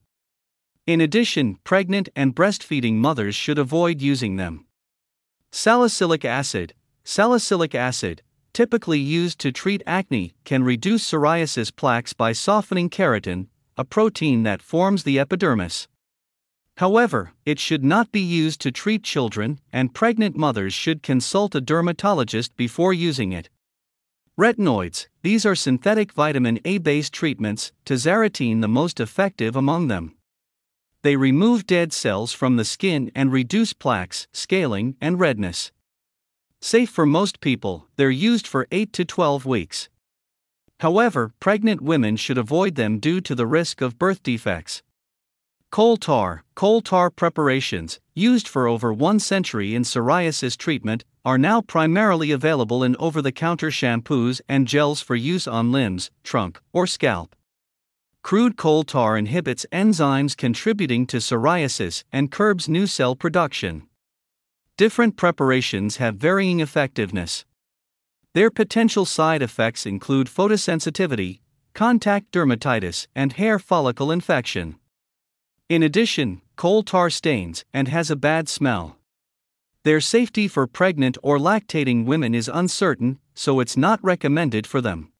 In 0.85 0.99
addition, 0.99 1.55
pregnant 1.63 2.09
and 2.17 2.35
breastfeeding 2.35 2.95
mothers 2.95 3.33
should 3.33 3.57
avoid 3.57 4.01
using 4.01 4.35
them. 4.35 4.65
Salicylic 5.53 6.25
acid, 6.25 6.73
salicylic 7.05 7.73
acid, 7.73 8.23
typically 8.51 8.99
used 8.99 9.39
to 9.39 9.53
treat 9.53 9.81
acne, 9.87 10.33
can 10.43 10.65
reduce 10.65 11.09
psoriasis 11.09 11.73
plaques 11.73 12.11
by 12.11 12.33
softening 12.33 12.89
keratin, 12.89 13.47
a 13.77 13.85
protein 13.85 14.43
that 14.43 14.61
forms 14.61 15.05
the 15.05 15.17
epidermis. 15.17 15.87
However, 16.77 17.33
it 17.45 17.59
should 17.59 17.83
not 17.83 18.11
be 18.11 18.21
used 18.21 18.59
to 18.61 18.71
treat 18.71 19.03
children, 19.03 19.59
and 19.71 19.93
pregnant 19.93 20.35
mothers 20.35 20.73
should 20.73 21.03
consult 21.03 21.55
a 21.55 21.61
dermatologist 21.61 22.55
before 22.55 22.93
using 22.93 23.31
it. 23.31 23.49
Retinoids, 24.39 25.07
these 25.21 25.45
are 25.45 25.55
synthetic 25.55 26.11
vitamin 26.13 26.59
A 26.65 26.79
based 26.79 27.13
treatments, 27.13 27.71
tazarotene 27.85 28.61
the 28.61 28.67
most 28.67 28.99
effective 28.99 29.55
among 29.55 29.87
them. 29.87 30.15
They 31.03 31.15
remove 31.15 31.67
dead 31.67 31.93
cells 31.93 32.33
from 32.33 32.55
the 32.55 32.65
skin 32.65 33.11
and 33.13 33.31
reduce 33.31 33.73
plaques, 33.73 34.27
scaling, 34.31 34.95
and 35.01 35.19
redness. 35.19 35.71
Safe 36.61 36.89
for 36.89 37.05
most 37.05 37.41
people, 37.41 37.87
they're 37.97 38.09
used 38.09 38.47
for 38.47 38.67
8 38.71 38.93
to 38.93 39.03
12 39.03 39.45
weeks. 39.45 39.89
However, 40.79 41.33
pregnant 41.39 41.81
women 41.81 42.15
should 42.15 42.37
avoid 42.37 42.75
them 42.75 42.99
due 42.99 43.21
to 43.21 43.35
the 43.35 43.45
risk 43.45 43.81
of 43.81 43.99
birth 43.99 44.23
defects. 44.23 44.81
Coal 45.73 45.97
tar, 45.97 46.43
coal 46.53 46.81
tar 46.81 47.09
preparations, 47.09 47.99
used 48.13 48.47
for 48.47 48.67
over 48.67 48.93
one 48.93 49.19
century 49.19 49.73
in 49.73 49.81
psoriasis 49.81 50.55
treatment, 50.55 51.03
are 51.25 51.39
now 51.39 51.61
primarily 51.61 52.29
available 52.29 52.83
in 52.83 52.95
over 52.97 53.23
the 53.23 53.31
counter 53.31 53.71
shampoos 53.71 54.39
and 54.47 54.67
gels 54.67 55.01
for 55.01 55.15
use 55.15 55.47
on 55.47 55.71
limbs, 55.71 56.11
trunk, 56.23 56.61
or 56.73 56.85
scalp. 56.85 57.35
Crude 58.21 58.55
coal 58.55 58.83
tar 58.83 59.17
inhibits 59.17 59.65
enzymes 59.71 60.37
contributing 60.37 61.07
to 61.07 61.17
psoriasis 61.17 62.03
and 62.11 62.29
curbs 62.29 62.69
new 62.69 62.85
cell 62.85 63.15
production. 63.15 63.87
Different 64.77 65.17
preparations 65.17 65.97
have 65.97 66.17
varying 66.17 66.59
effectiveness. 66.59 67.45
Their 68.35 68.51
potential 68.51 69.05
side 69.05 69.41
effects 69.41 69.87
include 69.87 70.27
photosensitivity, 70.27 71.39
contact 71.73 72.31
dermatitis, 72.31 73.07
and 73.15 73.33
hair 73.33 73.57
follicle 73.57 74.11
infection. 74.11 74.75
In 75.69 75.83
addition, 75.83 76.41
coal 76.55 76.83
tar 76.83 77.09
stains 77.09 77.65
and 77.73 77.87
has 77.87 78.11
a 78.11 78.15
bad 78.15 78.49
smell. 78.49 78.97
Their 79.83 80.01
safety 80.01 80.47
for 80.47 80.67
pregnant 80.67 81.17
or 81.23 81.37
lactating 81.37 82.05
women 82.05 82.35
is 82.35 82.49
uncertain, 82.53 83.19
so 83.33 83.59
it's 83.59 83.75
not 83.75 84.03
recommended 84.03 84.67
for 84.67 84.81
them. 84.81 85.11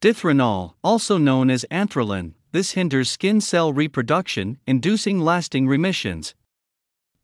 Dithranol, 0.00 0.74
also 0.82 1.18
known 1.18 1.50
as 1.50 1.64
anthralin, 1.70 2.34
this 2.52 2.72
hinders 2.72 3.10
skin 3.10 3.40
cell 3.40 3.72
reproduction, 3.72 4.58
inducing 4.66 5.20
lasting 5.20 5.68
remissions, 5.68 6.34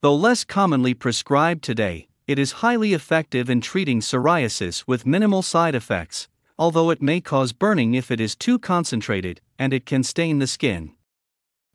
Though 0.02 0.16
less 0.16 0.42
commonly 0.42 0.94
prescribed 0.94 1.62
today, 1.62 2.09
it 2.26 2.37
is 2.37 2.59
highly 2.59 2.92
effective 2.92 3.48
in 3.48 3.61
treating 3.61 4.00
psoriasis 4.00 4.83
with 4.85 5.07
minimal 5.07 5.42
side 5.42 5.76
effects, 5.76 6.26
although 6.59 6.90
it 6.90 7.00
may 7.00 7.20
cause 7.20 7.52
burning 7.52 7.94
if 7.94 8.11
it 8.11 8.20
is 8.20 8.35
too 8.35 8.59
concentrated, 8.59 9.40
and 9.61 9.72
it 9.72 9.87
can 9.87 10.02
stain 10.02 10.40
the 10.40 10.48
skin. 10.48 10.90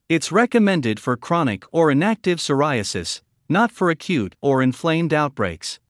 It's 0.10 0.32
recommended 0.32 1.02
for 1.02 1.18
chronic 1.18 1.66
or 1.74 1.92
inactive 1.92 2.40
psoriasis, 2.40 3.20
not 3.50 3.74
for 3.74 3.90
acute 3.90 4.38
or 4.40 4.64
inflamed 4.64 5.14
outbreaks. 5.14 5.82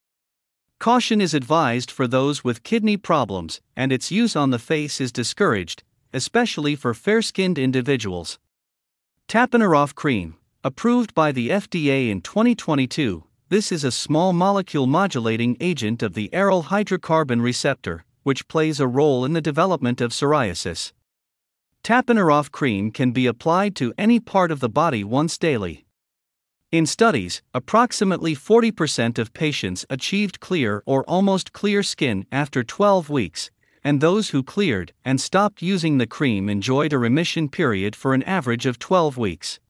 Caution 0.80 1.22
is 1.22 1.36
advised 1.36 1.92
for 1.92 2.08
those 2.08 2.44
with 2.44 2.64
kidney 2.64 2.98
problems, 2.98 3.62
and 3.76 3.92
its 3.92 4.10
use 4.10 4.36
on 4.36 4.50
the 4.50 4.58
face 4.58 5.00
is 5.00 5.12
discouraged, 5.12 5.84
especially 6.14 6.76
for 6.76 6.96
fair 6.96 7.22
skinned 7.22 7.60
individuals. 7.60 8.40
Tapinarof 9.28 9.94
cream, 9.94 10.36
Approved 10.64 11.14
by 11.14 11.32
the 11.32 11.50
FDA 11.50 12.10
in 12.10 12.22
2022, 12.22 13.24
this 13.50 13.72
is 13.72 13.84
a 13.84 13.92
small 13.92 14.34
molecule 14.34 14.88
modulating 14.88 15.58
agent 15.60 16.02
of 16.02 16.16
the 16.16 16.30
aryl 16.34 16.66
hydrocarbon 16.66 17.44
receptor, 17.44 18.04
which 18.24 18.48
plays 18.48 18.80
a 18.80 18.88
role 18.88 19.26
in 19.26 19.34
the 19.34 19.42
development 19.42 20.02
of 20.02 20.10
psoriasis. 20.10 20.92
Tapinarof 21.88 22.52
cream 22.52 22.92
can 22.92 23.12
be 23.12 23.28
applied 23.28 23.74
to 23.74 23.94
any 23.98 24.20
part 24.20 24.52
of 24.52 24.60
the 24.60 24.68
body 24.68 25.06
once 25.06 25.38
daily. 25.38 25.86
In 26.70 26.86
studies, 26.86 27.42
approximately 27.54 28.36
40% 28.36 29.18
of 29.18 29.32
patients 29.32 29.86
achieved 29.90 30.42
clear 30.42 30.84
or 30.86 31.06
almost 31.06 31.54
clear 31.54 31.82
skin 31.84 32.26
after 32.30 32.62
12 32.62 33.10
weeks, 33.10 33.52
and 33.86 34.02
those 34.02 34.32
who 34.32 34.44
cleared 34.44 34.92
and 35.06 35.22
stopped 35.22 35.62
using 35.62 35.98
the 35.98 36.06
cream 36.06 36.50
enjoyed 36.50 36.92
a 36.92 36.98
remission 36.98 37.48
period 37.48 37.96
for 37.96 38.14
an 38.14 38.24
average 38.24 38.66
of 38.66 38.80
12 38.80 39.18
weeks. 39.18 39.62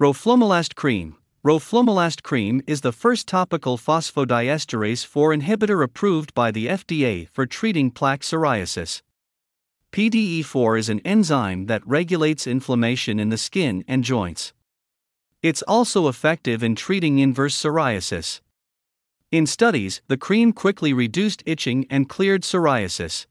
Roflumilast 0.00 0.74
cream. 0.74 1.14
Roflumilast 1.46 2.24
cream 2.24 2.62
is 2.66 2.80
the 2.80 2.90
first 2.90 3.28
topical 3.28 3.78
phosphodiesterase 3.78 5.06
4 5.06 5.36
inhibitor 5.36 5.84
approved 5.84 6.34
by 6.34 6.50
the 6.50 6.66
FDA 6.66 7.28
for 7.30 7.46
treating 7.46 7.92
plaque 7.92 8.22
psoriasis. 8.22 9.02
PDE4 9.92 10.78
is 10.78 10.88
an 10.90 11.00
enzyme 11.00 11.66
that 11.66 11.86
regulates 11.86 12.46
inflammation 12.46 13.18
in 13.18 13.30
the 13.30 13.38
skin 13.38 13.84
and 13.88 14.04
joints. 14.04 14.52
It's 15.42 15.62
also 15.62 16.08
effective 16.08 16.62
in 16.62 16.74
treating 16.76 17.18
inverse 17.18 17.56
psoriasis. 17.56 18.40
In 19.32 19.46
studies, 19.46 20.02
the 20.08 20.16
cream 20.16 20.52
quickly 20.52 20.92
reduced 20.92 21.42
itching 21.46 21.86
and 21.88 22.08
cleared 22.08 22.42
psoriasis. 22.42 23.26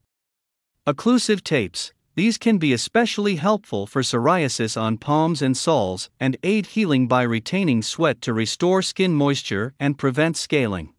Occlusive 0.88 1.43
tapes. 1.43 1.93
These 2.15 2.39
can 2.39 2.58
be 2.58 2.74
especially 2.74 3.36
helpful 3.36 3.86
for 3.86 4.02
psoriasis 4.02 4.80
on 4.80 4.98
palms 4.98 5.43
and 5.43 5.56
soles 5.56 6.10
and 6.20 6.38
aid 6.41 6.67
healing 6.67 7.08
by 7.08 7.22
retaining 7.22 7.84
sweat 7.84 8.22
to 8.24 8.34
restore 8.34 8.82
skin 8.82 9.13
moisture 9.13 9.76
and 9.80 10.00
prevent 10.00 10.36
scaling. 10.36 10.93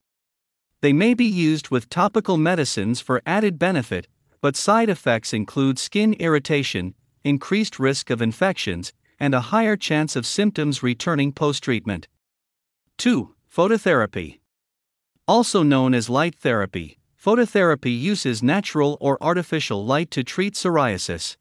They 0.81 0.93
may 0.93 1.15
be 1.15 1.25
used 1.25 1.71
with 1.71 1.91
topical 1.91 2.37
medicines 2.37 3.01
for 3.01 3.21
added 3.27 3.59
benefit, 3.59 4.07
but 4.41 4.57
side 4.57 4.89
effects 4.89 5.33
include 5.33 5.79
skin 5.79 6.15
irritation, 6.15 6.95
increased 7.25 7.79
risk 7.79 8.11
of 8.11 8.23
infections, 8.23 8.93
and 9.19 9.35
a 9.35 9.41
higher 9.53 9.77
chance 9.77 10.17
of 10.17 10.27
symptoms 10.27 10.83
returning 10.83 11.33
post 11.33 11.63
treatment. 11.63 12.09
2. 12.99 13.35
Phototherapy. 13.53 14.39
Also 15.27 15.63
known 15.63 15.95
as 15.95 16.09
light 16.09 16.35
therapy, 16.35 16.99
Phototherapy 17.23 17.99
uses 17.99 18.43
natural 18.43 18.97
or 19.01 19.19
artificial 19.21 19.85
light 19.85 20.11
to 20.13 20.23
treat 20.23 20.55
psoriasis. 20.55 21.37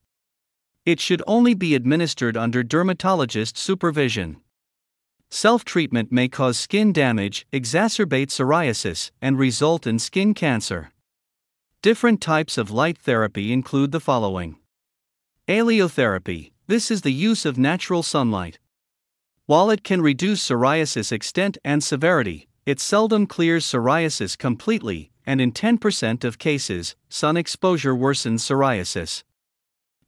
It 0.85 0.99
should 0.99 1.21
only 1.27 1.53
be 1.53 1.75
administered 1.75 2.35
under 2.35 2.63
dermatologist 2.63 3.57
supervision. 3.57 4.37
Self 5.29 5.63
treatment 5.65 6.11
may 6.11 6.29
cause 6.29 6.57
skin 6.57 6.93
damage, 6.93 7.45
exacerbate 7.53 8.29
psoriasis, 8.29 9.11
and 9.21 9.37
result 9.37 9.85
in 9.85 9.99
skin 9.99 10.33
cancer. 10.33 10.91
Different 11.83 12.21
types 12.21 12.57
of 12.57 12.71
light 12.71 12.97
therapy 12.97 13.53
include 13.53 13.91
the 13.91 13.99
following 13.99 14.57
Heliotherapy 15.47 16.51
this 16.65 16.89
is 16.89 17.01
the 17.01 17.13
use 17.13 17.45
of 17.45 17.57
natural 17.57 18.03
sunlight. 18.03 18.57
While 19.45 19.69
it 19.69 19.83
can 19.83 20.01
reduce 20.01 20.45
psoriasis 20.45 21.11
extent 21.11 21.57
and 21.63 21.83
severity, 21.83 22.49
it 22.65 22.81
seldom 22.81 23.27
clears 23.27 23.63
psoriasis 23.63 24.37
completely, 24.37 25.11
and 25.25 25.39
in 25.39 25.53
10% 25.53 26.25
of 26.25 26.39
cases, 26.39 26.95
sun 27.07 27.37
exposure 27.37 27.93
worsens 27.93 28.41
psoriasis. 28.41 29.23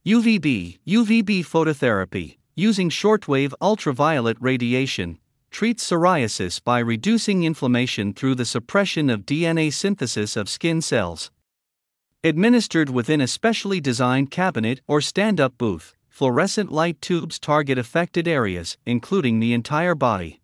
UVB 0.06 0.80
UVB 0.88 1.46
phototherapy, 1.46 2.38
using 2.56 2.90
shortwave 2.90 3.54
ultraviolet 3.62 4.38
radiation, 4.42 5.20
treats 5.52 5.88
psoriasis 5.88 6.62
by 6.62 6.80
reducing 6.80 7.44
inflammation 7.44 8.12
through 8.12 8.36
the 8.36 8.44
suppression 8.44 9.10
of 9.10 9.26
DNA 9.26 9.72
synthesis 9.72 10.36
of 10.36 10.50
skin 10.50 10.82
cells. 10.82 11.32
Administered 12.22 12.90
within 12.90 13.22
a 13.22 13.28
specially 13.28 13.80
designed 13.80 14.30
cabinet 14.30 14.82
or 14.88 15.00
stand 15.00 15.40
up 15.40 15.58
booth, 15.58 15.94
fluorescent 16.10 16.70
light 16.70 17.00
tubes 17.00 17.40
target 17.40 17.78
affected 17.78 18.28
areas, 18.28 18.78
including 18.86 19.40
the 19.40 19.54
entire 19.54 19.96
body. 19.96 20.42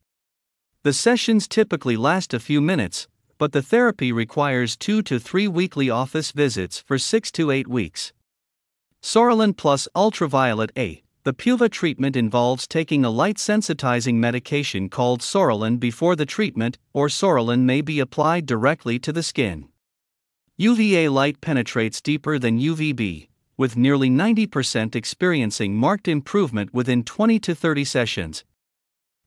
The 0.84 0.94
sessions 0.94 1.50
typically 1.50 1.98
last 1.98 2.34
a 2.34 2.40
few 2.40 2.62
minutes, 2.62 3.10
but 3.38 3.52
the 3.52 3.62
therapy 3.62 4.14
requires 4.14 4.78
2 4.78 5.02
to 5.02 5.20
3 5.20 5.50
weekly 5.50 5.90
office 5.90 6.32
visits 6.32 6.80
for 6.80 6.98
6 6.98 7.30
to 7.34 7.52
8 7.52 7.68
weeks. 7.68 8.14
Psoralen 9.02 9.54
plus 9.58 9.90
ultraviolet 9.94 10.72
A. 10.78 11.04
The 11.26 11.34
PUVA 11.34 11.70
treatment 11.70 12.16
involves 12.16 12.68
taking 12.68 13.04
a 13.04 13.10
light 13.10 13.36
sensitizing 13.36 14.16
medication 14.16 14.88
called 14.88 15.20
psoralen 15.20 15.78
before 15.78 16.16
the 16.16 16.26
treatment, 16.26 16.78
or 16.94 17.10
psoralen 17.10 17.64
may 17.64 17.82
be 17.82 18.00
applied 18.00 18.46
directly 18.46 18.98
to 19.00 19.12
the 19.12 19.24
skin. 19.24 19.68
UVA 20.58 21.10
light 21.10 21.42
penetrates 21.42 22.00
deeper 22.00 22.40
than 22.40 22.62
UVB, 22.62 23.28
with 23.58 23.76
nearly 23.76 24.10
90% 24.10 24.96
experiencing 24.96 25.76
marked 25.76 26.08
improvement 26.08 26.74
within 26.74 27.04
20 27.04 27.40
to 27.40 27.54
30 27.54 27.84
sessions. 27.84 28.46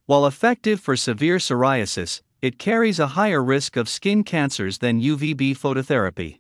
While 0.07 0.27
effective 0.27 0.81
for 0.81 0.97
severe 0.97 1.37
psoriasis, 1.37 2.23
it 2.41 2.59
carries 2.59 2.99
a 2.99 3.09
higher 3.09 3.45
risk 3.45 3.77
of 3.77 3.91
skin 3.91 4.25
cancers 4.25 4.79
than 4.79 5.03
UVB 5.03 5.55
phototherapy. 5.55 6.39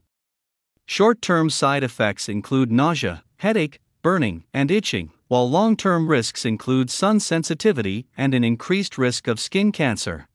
Short 0.86 1.20
term 1.20 1.50
side 1.50 1.84
effects 1.84 2.26
include 2.26 2.72
nausea, 2.72 3.24
headache, 3.36 3.80
burning, 4.00 4.44
and 4.54 4.70
itching, 4.70 5.10
while 5.26 5.50
long 5.50 5.76
term 5.76 6.08
risks 6.08 6.46
include 6.46 6.88
sun 6.88 7.20
sensitivity 7.20 8.06
and 8.16 8.32
an 8.32 8.42
increased 8.42 8.96
risk 8.96 9.28
of 9.28 9.38
skin 9.38 9.70
cancer. 9.70 10.28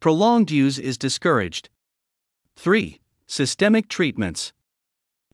Prolonged 0.00 0.50
use 0.50 0.76
is 0.76 0.98
discouraged. 0.98 1.68
3. 2.56 2.99
Systemic 3.32 3.86
treatments. 3.86 4.52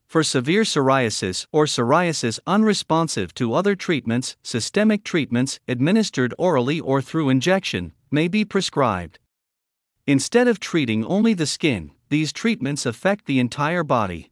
For 0.05 0.21
severe 0.21 0.61
psoriasis 0.61 1.47
or 1.51 1.65
psoriasis 1.65 2.39
unresponsive 2.45 3.33
to 3.33 3.55
other 3.55 3.75
treatments, 3.75 4.37
systemic 4.43 5.03
treatments, 5.03 5.59
administered 5.67 6.31
orally 6.37 6.79
or 6.79 7.01
through 7.01 7.29
injection, 7.29 7.93
may 8.11 8.27
be 8.27 8.45
prescribed. 8.45 9.17
Instead 10.05 10.47
of 10.47 10.59
treating 10.59 11.03
only 11.05 11.33
the 11.33 11.47
skin, 11.47 11.89
these 12.09 12.31
treatments 12.31 12.85
affect 12.85 13.25
the 13.25 13.39
entire 13.39 13.83
body. 13.83 14.29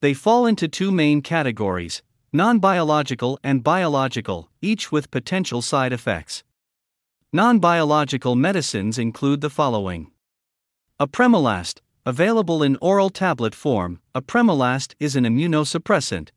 They 0.00 0.14
fall 0.14 0.46
into 0.46 0.66
two 0.66 0.90
main 0.90 1.20
categories 1.20 2.02
non 2.32 2.60
biological 2.60 3.38
and 3.44 3.62
biological, 3.62 4.48
each 4.62 4.90
with 4.90 5.10
potential 5.10 5.60
side 5.60 5.92
effects. 5.92 6.44
Non 7.30 7.58
biological 7.58 8.36
medicines 8.36 8.96
include 8.96 9.42
the 9.42 9.50
following 9.50 10.10
Apremilast, 10.98 11.82
available 12.10 12.60
in 12.60 12.76
oral 12.80 13.08
tablet 13.08 13.54
form, 13.54 14.00
apremilast 14.16 14.94
is 14.98 15.14
an 15.14 15.22
immunosuppressant. 15.22 16.30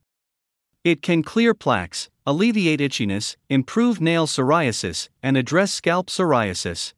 It 0.83 1.01
can 1.01 1.23
clear 1.23 1.55
plaques, 1.55 2.11
alleviate 2.27 2.79
itchiness, 2.79 3.37
improve 3.49 3.99
nail 3.99 4.27
psoriasis, 4.27 5.09
and 5.23 5.35
address 5.35 5.73
scalp 5.73 6.11
psoriasis. 6.11 6.93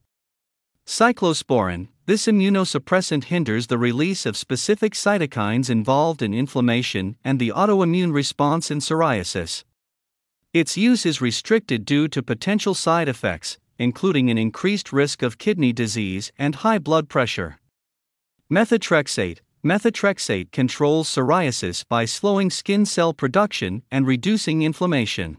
Cyclosporin, 0.85 1.87
this 2.05 2.25
immunosuppressant 2.25 3.23
hinders 3.23 3.67
the 3.67 3.77
release 3.77 4.25
of 4.25 4.35
specific 4.35 4.91
cytokines 4.91 5.69
involved 5.69 6.21
in 6.21 6.33
inflammation 6.33 7.15
and 7.23 7.39
the 7.39 7.53
autoimmune 7.55 8.13
response 8.13 8.69
in 8.69 8.79
psoriasis. 8.79 9.63
Its 10.51 10.75
use 10.75 11.05
is 11.05 11.21
restricted 11.21 11.85
due 11.85 12.09
to 12.09 12.21
potential 12.21 12.73
side 12.73 13.07
effects, 13.07 13.57
including 13.79 14.29
an 14.29 14.37
increased 14.37 14.91
risk 14.91 15.21
of 15.21 15.37
kidney 15.37 15.71
disease 15.71 16.33
and 16.37 16.55
high 16.55 16.77
blood 16.77 17.07
pressure. 17.07 17.57
Methotrexate 18.51 19.39
Methotrexate 19.65 20.51
controls 20.51 21.09
psoriasis 21.09 21.83
by 21.89 22.05
slowing 22.05 22.51
skin 22.51 22.85
cell 22.85 23.11
production 23.11 23.81
and 23.89 24.05
reducing 24.05 24.61
inflammation. 24.61 25.37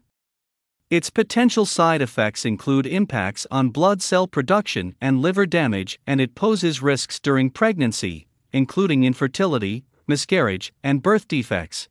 Its 0.90 1.08
potential 1.08 1.64
side 1.64 2.02
effects 2.02 2.44
include 2.44 2.84
impacts 2.84 3.46
on 3.48 3.68
blood 3.68 4.02
cell 4.02 4.26
production 4.26 4.96
and 5.00 5.22
liver 5.22 5.46
damage, 5.46 6.00
and 6.04 6.20
it 6.20 6.34
poses 6.34 6.82
risks 6.82 7.20
during 7.20 7.48
pregnancy, 7.48 8.26
including 8.52 9.04
infertility, 9.04 9.84
miscarriage, 10.08 10.72
and 10.82 11.00
birth 11.00 11.28
defects. 11.28 11.88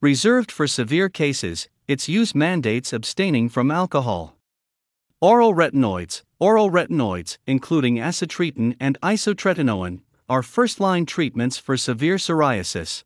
Reserved 0.00 0.52
for 0.52 0.68
severe 0.68 1.08
cases, 1.08 1.68
its 1.88 2.08
use 2.08 2.36
mandates 2.36 2.92
abstaining 2.92 3.48
from 3.48 3.72
alcohol. 3.72 4.36
Oral 5.20 5.54
retinoids, 5.54 6.22
oral 6.38 6.70
retinoids, 6.70 7.36
including 7.48 7.96
acitretin 7.96 8.76
and 8.78 8.96
isotretinoin, 9.02 10.02
are 10.30 10.44
first 10.44 10.78
line 10.78 11.04
treatments 11.04 11.58
for 11.58 11.76
severe 11.76 12.14
psoriasis. 12.14 13.02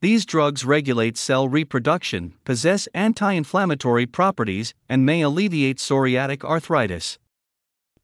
These 0.00 0.24
drugs 0.24 0.64
regulate 0.64 1.18
cell 1.18 1.48
reproduction, 1.48 2.34
possess 2.44 2.86
anti 2.94 3.32
inflammatory 3.32 4.06
properties, 4.06 4.72
and 4.88 5.04
may 5.04 5.20
alleviate 5.20 5.78
psoriatic 5.78 6.44
arthritis. 6.44 7.18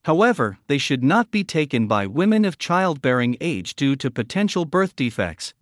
However, 0.05 0.59
they 0.67 0.79
should 0.79 1.05
not 1.05 1.31
be 1.31 1.45
taken 1.45 1.87
by 1.87 2.09
women 2.09 2.45
of 2.45 2.59
childbearing 2.59 3.37
age 3.41 3.77
due 3.77 3.95
to 3.97 4.11
potential 4.11 4.65
birth 4.65 4.97
defects. 4.97 5.55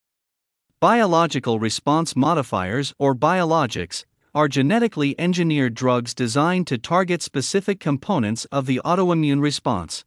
Biological 0.80 1.60
response 1.60 2.16
modifiers, 2.16 2.94
or 2.98 3.14
biologics, 3.14 4.06
are 4.34 4.48
genetically 4.48 5.14
engineered 5.20 5.74
drugs 5.74 6.14
designed 6.14 6.66
to 6.68 6.78
target 6.78 7.20
specific 7.20 7.80
components 7.80 8.46
of 8.46 8.64
the 8.64 8.80
autoimmune 8.82 9.42
response. 9.42 10.06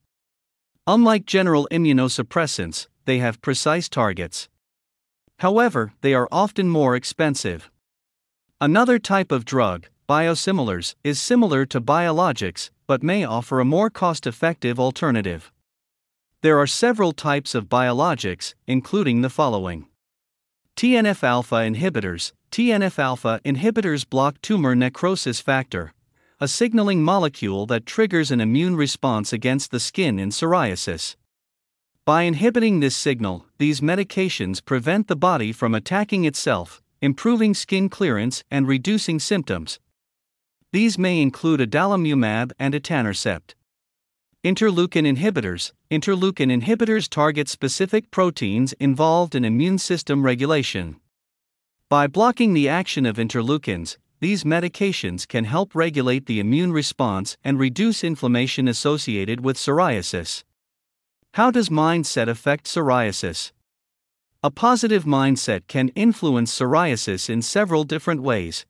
Unlike 0.88 1.26
general 1.26 1.68
immunosuppressants, 1.72 2.88
they 3.06 3.18
have 3.20 3.42
precise 3.42 3.90
targets. 3.90 4.50
However, 5.40 5.94
they 6.02 6.14
are 6.14 6.30
often 6.32 6.70
more 6.70 6.96
expensive. 6.96 7.72
Another 8.62 9.00
type 9.00 9.32
of 9.32 9.46
drug, 9.46 9.88
biosimilars, 10.08 10.96
is 11.04 11.20
similar 11.20 11.66
to 11.66 11.82
biologics 11.82 12.70
but 12.88 13.04
may 13.04 13.24
offer 13.24 13.60
a 13.60 13.66
more 13.66 13.90
cost 13.90 14.28
effective 14.28 14.80
alternative. 14.80 15.52
There 16.42 16.60
are 16.60 16.68
several 16.68 17.12
types 17.12 17.56
of 17.56 17.70
biologics, 17.70 18.54
including 18.68 19.22
the 19.22 19.30
following 19.30 19.88
TNF 20.76 21.24
alpha 21.24 21.56
inhibitors. 21.56 22.32
TNF 22.52 23.00
alpha 23.00 23.42
inhibitors 23.44 24.08
block 24.08 24.40
tumor 24.42 24.76
necrosis 24.76 25.42
factor, 25.42 25.94
a 26.46 26.48
signaling 26.48 27.02
molecule 27.02 27.66
that 27.66 27.88
triggers 27.88 28.30
an 28.30 28.40
immune 28.40 28.76
response 28.76 29.34
against 29.34 29.72
the 29.72 29.80
skin 29.80 30.20
in 30.20 30.30
psoriasis. 30.30 31.16
By 32.06 32.22
inhibiting 32.22 32.82
this 32.82 32.96
signal, 32.96 33.48
these 33.58 33.82
medications 33.82 34.64
prevent 34.64 35.08
the 35.08 35.16
body 35.16 35.52
from 35.52 35.74
attacking 35.74 36.24
itself, 36.24 36.84
improving 37.02 37.56
skin 37.56 37.90
clearance 37.90 38.44
and 38.52 38.68
reducing 38.68 39.20
symptoms. 39.20 39.80
These 40.72 41.00
may 41.00 41.20
include 41.20 41.62
adalimumab 41.62 42.52
and 42.60 42.76
etanercept. 42.76 43.56
Interleukin 44.44 45.08
inhibitors 45.12 45.72
Interleukin 45.90 46.52
inhibitors 46.52 47.10
target 47.10 47.50
specific 47.50 48.12
proteins 48.12 48.74
involved 48.74 49.34
in 49.34 49.44
immune 49.44 49.80
system 49.80 50.22
regulation. 50.22 50.98
By 51.90 52.06
blocking 52.06 52.54
the 52.54 52.70
action 52.70 53.08
of 53.08 53.16
interleukins, 53.18 53.98
these 54.26 54.44
medications 54.44 55.28
can 55.28 55.46
help 55.46 55.76
regulate 55.76 56.26
the 56.26 56.40
immune 56.40 56.74
response 56.74 57.38
and 57.44 57.60
reduce 57.60 58.04
inflammation 58.04 58.68
associated 58.68 59.46
with 59.46 59.56
psoriasis. 59.56 60.44
How 61.36 61.52
does 61.52 61.70
mindset 61.70 62.28
affect 62.28 62.66
psoriasis? 62.66 63.52
A 64.42 64.50
positive 64.50 65.04
mindset 65.04 65.68
can 65.68 65.90
influence 65.90 66.52
psoriasis 66.52 67.30
in 67.30 67.44
several 67.44 67.84
different 67.84 68.24
ways. 68.24 68.66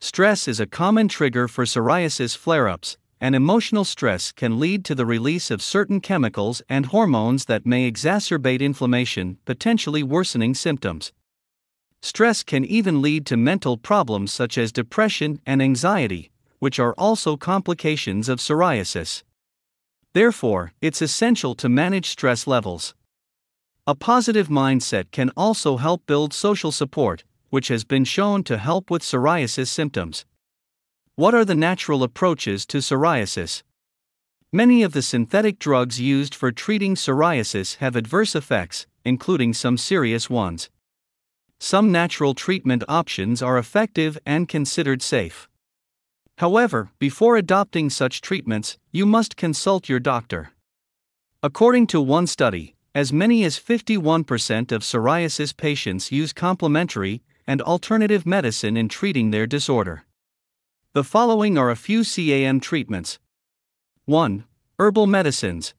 Stress 0.00 0.46
is 0.46 0.60
a 0.60 0.68
common 0.68 1.08
trigger 1.08 1.48
for 1.48 1.64
psoriasis 1.64 2.36
flare 2.36 2.68
ups, 2.68 2.96
and 3.20 3.34
emotional 3.34 3.84
stress 3.84 4.30
can 4.30 4.60
lead 4.60 4.84
to 4.84 4.94
the 4.94 5.04
release 5.04 5.50
of 5.50 5.62
certain 5.62 6.00
chemicals 6.00 6.62
and 6.68 6.86
hormones 6.86 7.46
that 7.46 7.66
may 7.66 7.90
exacerbate 7.90 8.60
inflammation, 8.60 9.36
potentially 9.44 10.04
worsening 10.04 10.54
symptoms. 10.54 11.12
Stress 12.02 12.42
can 12.42 12.64
even 12.64 13.02
lead 13.02 13.26
to 13.26 13.36
mental 13.36 13.76
problems 13.76 14.32
such 14.32 14.56
as 14.56 14.72
depression 14.72 15.40
and 15.44 15.60
anxiety, 15.60 16.30
which 16.58 16.78
are 16.78 16.94
also 16.96 17.36
complications 17.36 18.28
of 18.28 18.38
psoriasis. 18.38 19.22
Therefore, 20.14 20.72
it's 20.80 21.02
essential 21.02 21.54
to 21.56 21.68
manage 21.68 22.08
stress 22.08 22.46
levels. 22.46 22.94
A 23.86 23.94
positive 23.94 24.48
mindset 24.48 25.10
can 25.10 25.30
also 25.36 25.76
help 25.76 26.06
build 26.06 26.32
social 26.32 26.72
support, 26.72 27.24
which 27.50 27.68
has 27.68 27.84
been 27.84 28.04
shown 28.04 28.44
to 28.44 28.56
help 28.56 28.90
with 28.90 29.02
psoriasis 29.02 29.68
symptoms. 29.68 30.24
What 31.16 31.34
are 31.34 31.44
the 31.44 31.54
natural 31.54 32.02
approaches 32.02 32.64
to 32.66 32.78
psoriasis? 32.78 33.62
Many 34.52 34.82
of 34.82 34.94
the 34.94 35.02
synthetic 35.02 35.58
drugs 35.58 36.00
used 36.00 36.34
for 36.34 36.50
treating 36.50 36.94
psoriasis 36.94 37.76
have 37.76 37.94
adverse 37.94 38.34
effects, 38.34 38.86
including 39.04 39.52
some 39.52 39.76
serious 39.76 40.30
ones 40.30 40.70
some 41.60 41.92
natural 41.92 42.32
treatment 42.32 42.82
options 42.88 43.42
are 43.42 43.58
effective 43.58 44.18
and 44.24 44.48
considered 44.48 45.02
safe. 45.02 45.46
However, 46.38 46.90
before 46.98 47.36
adopting 47.36 47.90
such 47.90 48.22
treatments, 48.22 48.78
you 48.90 49.04
must 49.04 49.36
consult 49.36 49.86
your 49.86 50.00
doctor. 50.00 50.52
According 51.42 51.86
to 51.88 52.00
one 52.00 52.26
study, 52.26 52.76
as 52.94 53.12
many 53.12 53.44
as 53.44 53.58
51% 53.58 54.72
of 54.72 54.82
psoriasis 54.82 55.54
patients 55.54 56.10
use 56.10 56.32
complementary 56.32 57.22
and 57.46 57.60
alternative 57.60 58.24
medicine 58.24 58.76
in 58.76 58.88
treating 58.88 59.30
their 59.30 59.46
disorder. 59.46 60.04
The 60.94 61.04
following 61.04 61.58
are 61.58 61.70
a 61.70 61.76
few 61.76 62.04
CAM 62.04 62.60
treatments 62.60 63.18
1. 64.06 64.44
Herbal 64.78 65.06
medicines. 65.06 65.74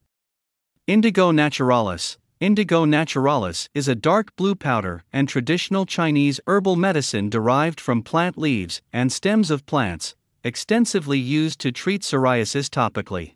Indigo 0.85 1.31
naturalis. 1.31 2.17
Indigo 2.41 2.85
naturalis 2.85 3.69
is 3.75 3.87
a 3.87 3.93
dark 3.93 4.35
blue 4.35 4.55
powder 4.55 5.03
and 5.13 5.29
traditional 5.29 5.85
Chinese 5.85 6.39
herbal 6.47 6.75
medicine 6.75 7.29
derived 7.29 7.79
from 7.79 8.01
plant 8.01 8.35
leaves 8.35 8.81
and 8.91 9.11
stems 9.11 9.51
of 9.51 9.67
plants, 9.67 10.15
extensively 10.43 11.19
used 11.19 11.59
to 11.59 11.71
treat 11.71 12.01
psoriasis 12.01 12.67
topically. 12.67 13.35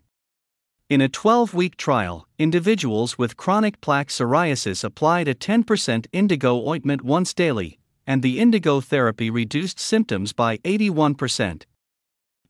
In 0.90 1.00
a 1.00 1.08
12 1.08 1.54
week 1.54 1.76
trial, 1.76 2.26
individuals 2.36 3.16
with 3.16 3.36
chronic 3.36 3.80
plaque 3.80 4.08
psoriasis 4.08 4.82
applied 4.82 5.28
a 5.28 5.36
10% 5.36 6.06
indigo 6.12 6.68
ointment 6.68 7.02
once 7.02 7.32
daily, 7.32 7.78
and 8.08 8.24
the 8.24 8.40
indigo 8.40 8.80
therapy 8.80 9.30
reduced 9.30 9.78
symptoms 9.78 10.32
by 10.32 10.58
81%. 10.58 11.62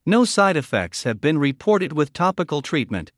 No 0.07 0.25
side 0.25 0.57
effects 0.57 1.03
have 1.03 1.21
been 1.21 1.37
reported 1.37 1.93
with 1.93 2.15
topical 2.15 2.63
treatment, 2.63 3.13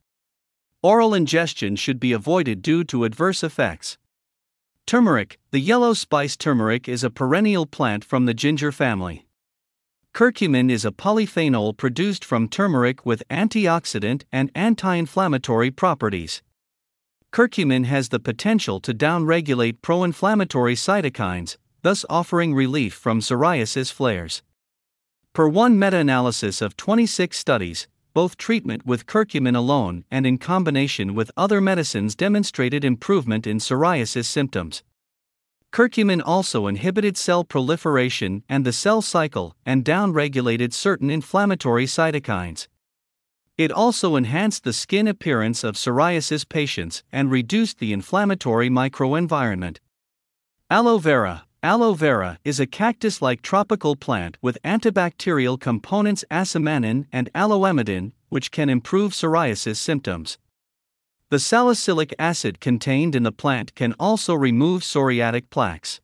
Oral 0.80 1.12
ingestion 1.12 1.74
should 1.74 1.98
be 1.98 2.12
avoided 2.12 2.62
due 2.62 2.84
to 2.84 3.02
adverse 3.02 3.42
effects. 3.42 3.98
Turmeric 4.86 5.36
The 5.50 5.58
yellow 5.58 5.92
spice 5.92 6.36
turmeric 6.36 6.88
is 6.88 7.02
a 7.02 7.10
perennial 7.10 7.66
plant 7.66 8.04
from 8.04 8.26
the 8.26 8.34
ginger 8.34 8.70
family. 8.70 9.26
Curcumin 10.14 10.70
is 10.70 10.84
a 10.84 10.92
polyphenol 10.92 11.76
produced 11.76 12.24
from 12.24 12.48
turmeric 12.48 13.04
with 13.04 13.26
antioxidant 13.28 14.22
and 14.30 14.52
anti 14.54 14.94
inflammatory 14.94 15.72
properties. 15.72 16.42
Curcumin 17.32 17.84
has 17.86 18.10
the 18.10 18.20
potential 18.20 18.78
to 18.78 18.94
downregulate 18.94 19.82
pro 19.82 20.04
inflammatory 20.04 20.76
cytokines, 20.76 21.56
thus 21.82 22.04
offering 22.08 22.54
relief 22.54 22.94
from 22.94 23.20
psoriasis 23.20 23.92
flares. 23.92 24.42
Per 25.32 25.48
one 25.48 25.76
meta 25.76 25.96
analysis 25.96 26.62
of 26.62 26.76
26 26.76 27.36
studies, 27.36 27.88
both 28.18 28.36
treatment 28.36 28.84
with 28.84 29.06
curcumin 29.06 29.54
alone 29.54 30.04
and 30.10 30.26
in 30.26 30.36
combination 30.36 31.14
with 31.14 31.30
other 31.36 31.60
medicines 31.60 32.16
demonstrated 32.16 32.84
improvement 32.84 33.46
in 33.46 33.58
psoriasis 33.58 34.24
symptoms. 34.24 34.82
Curcumin 35.72 36.20
also 36.26 36.66
inhibited 36.66 37.16
cell 37.16 37.44
proliferation 37.44 38.42
and 38.48 38.66
the 38.66 38.72
cell 38.72 39.02
cycle 39.02 39.54
and 39.64 39.84
downregulated 39.84 40.72
certain 40.72 41.10
inflammatory 41.10 41.86
cytokines. 41.86 42.66
It 43.56 43.70
also 43.70 44.16
enhanced 44.16 44.64
the 44.64 44.72
skin 44.72 45.06
appearance 45.06 45.62
of 45.62 45.76
psoriasis 45.76 46.44
patients 46.48 47.04
and 47.12 47.30
reduced 47.30 47.78
the 47.78 47.92
inflammatory 47.92 48.68
microenvironment. 48.68 49.76
Aloe 50.68 50.98
vera 50.98 51.44
Aloe 51.60 51.94
vera 51.94 52.38
is 52.44 52.60
a 52.60 52.66
cactus 52.66 53.20
like 53.20 53.42
tropical 53.42 53.96
plant 53.96 54.38
with 54.40 54.62
antibacterial 54.62 55.58
components 55.58 56.24
acemannan 56.30 57.06
and 57.12 57.28
aloe-emodin, 57.34 58.12
which 58.28 58.52
can 58.52 58.68
improve 58.68 59.10
psoriasis 59.10 59.76
symptoms. 59.76 60.38
The 61.30 61.40
salicylic 61.40 62.14
acid 62.16 62.60
contained 62.60 63.16
in 63.16 63.24
the 63.24 63.32
plant 63.32 63.74
can 63.74 63.96
also 63.98 64.34
remove 64.34 64.82
psoriatic 64.82 65.50
plaques. 65.50 66.00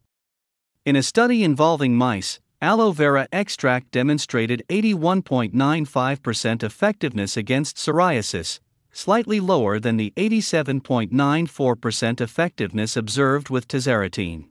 In 0.84 0.96
a 0.96 1.04
study 1.04 1.44
involving 1.44 1.96
mice, 1.96 2.40
aloe 2.60 2.90
vera 2.90 3.28
extract 3.30 3.92
demonstrated 3.92 4.64
81.95% 4.68 6.64
effectiveness 6.64 7.36
against 7.36 7.76
psoriasis, 7.76 8.58
slightly 8.90 9.38
lower 9.38 9.78
than 9.78 9.98
the 9.98 10.12
87.94% 10.16 12.20
effectiveness 12.20 12.96
observed 12.96 13.50
with 13.50 13.68
tazarotene. 13.68 14.46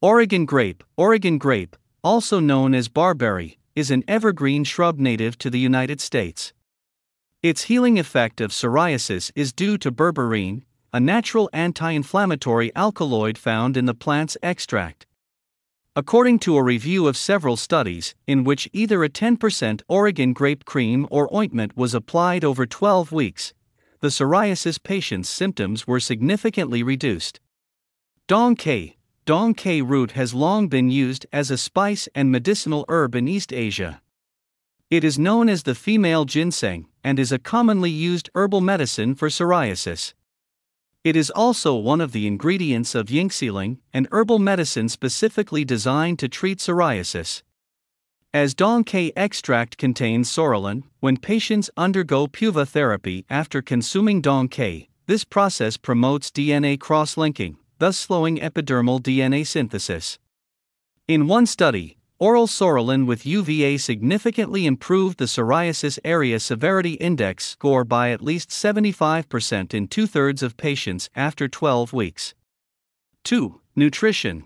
Oregon 0.00 0.44
grape, 0.44 0.84
Oregon 0.96 1.38
grape, 1.38 1.76
also 2.04 2.38
known 2.38 2.72
as 2.72 2.86
barberry, 2.86 3.58
is 3.74 3.90
an 3.90 4.04
evergreen 4.06 4.62
shrub 4.62 5.00
native 5.00 5.36
to 5.38 5.50
the 5.50 5.58
United 5.58 6.00
States. 6.00 6.52
Its 7.42 7.62
healing 7.62 7.98
effect 7.98 8.40
of 8.40 8.52
psoriasis 8.52 9.32
is 9.34 9.52
due 9.52 9.76
to 9.78 9.90
berberine, 9.90 10.62
a 10.92 11.00
natural 11.00 11.50
anti 11.52 11.90
inflammatory 11.90 12.70
alkaloid 12.76 13.36
found 13.36 13.76
in 13.76 13.86
the 13.86 13.94
plant's 13.94 14.36
extract. 14.40 15.04
According 15.96 16.38
to 16.40 16.56
a 16.56 16.62
review 16.62 17.08
of 17.08 17.16
several 17.16 17.56
studies, 17.56 18.14
in 18.24 18.44
which 18.44 18.70
either 18.72 19.02
a 19.02 19.08
10% 19.08 19.82
Oregon 19.88 20.32
grape 20.32 20.64
cream 20.64 21.08
or 21.10 21.34
ointment 21.34 21.76
was 21.76 21.92
applied 21.92 22.44
over 22.44 22.66
12 22.66 23.10
weeks, 23.10 23.52
the 23.98 24.12
psoriasis 24.12 24.80
patient's 24.80 25.28
symptoms 25.28 25.88
were 25.88 25.98
significantly 25.98 26.84
reduced. 26.84 27.40
Dong 28.28 28.54
Quai, 28.54 28.94
Dong 29.28 29.52
Quai 29.52 29.80
root 29.80 30.12
has 30.12 30.32
long 30.32 30.68
been 30.68 30.90
used 30.90 31.26
as 31.34 31.50
a 31.50 31.58
spice 31.58 32.08
and 32.14 32.32
medicinal 32.32 32.86
herb 32.88 33.14
in 33.14 33.28
East 33.28 33.52
Asia. 33.52 34.00
It 34.88 35.04
is 35.04 35.18
known 35.18 35.50
as 35.50 35.64
the 35.64 35.74
female 35.74 36.24
ginseng 36.24 36.86
and 37.04 37.18
is 37.18 37.30
a 37.30 37.38
commonly 37.38 37.90
used 37.90 38.30
herbal 38.34 38.62
medicine 38.62 39.14
for 39.14 39.28
psoriasis. 39.28 40.14
It 41.04 41.14
is 41.14 41.28
also 41.28 41.74
one 41.74 42.00
of 42.00 42.12
the 42.12 42.26
ingredients 42.26 42.94
of 42.94 43.08
yinxieling, 43.08 43.80
an 43.92 44.08
herbal 44.12 44.38
medicine 44.38 44.88
specifically 44.88 45.62
designed 45.62 46.18
to 46.20 46.28
treat 46.30 46.60
psoriasis. 46.60 47.42
As 48.32 48.54
Dong 48.54 48.82
Quai 48.82 49.12
extract 49.14 49.76
contains 49.76 50.30
psoralen, 50.30 50.84
when 51.00 51.18
patients 51.18 51.68
undergo 51.76 52.28
PUVA 52.28 52.66
therapy 52.66 53.26
after 53.28 53.60
consuming 53.60 54.22
Dong 54.22 54.48
Quai, 54.48 54.88
this 55.04 55.24
process 55.24 55.76
promotes 55.76 56.30
DNA 56.30 56.80
cross 56.80 57.18
linking, 57.18 57.58
thus 57.78 57.98
slowing 57.98 58.38
epidermal 58.38 59.00
DNA 59.00 59.46
synthesis. 59.46 60.18
In 61.06 61.26
one 61.26 61.46
study, 61.46 61.96
oral 62.18 62.46
psoralen 62.46 63.06
with 63.06 63.24
UVA 63.24 63.78
significantly 63.78 64.66
improved 64.66 65.18
the 65.18 65.24
psoriasis 65.24 65.98
area 66.04 66.40
severity 66.40 66.94
index 66.94 67.46
score 67.46 67.84
by 67.84 68.10
at 68.10 68.22
least 68.22 68.50
75% 68.50 69.72
in 69.72 69.88
two 69.88 70.06
thirds 70.06 70.42
of 70.42 70.56
patients 70.56 71.08
after 71.14 71.48
12 71.48 71.92
weeks. 71.92 72.34
2. 73.24 73.60
Nutrition. 73.76 74.44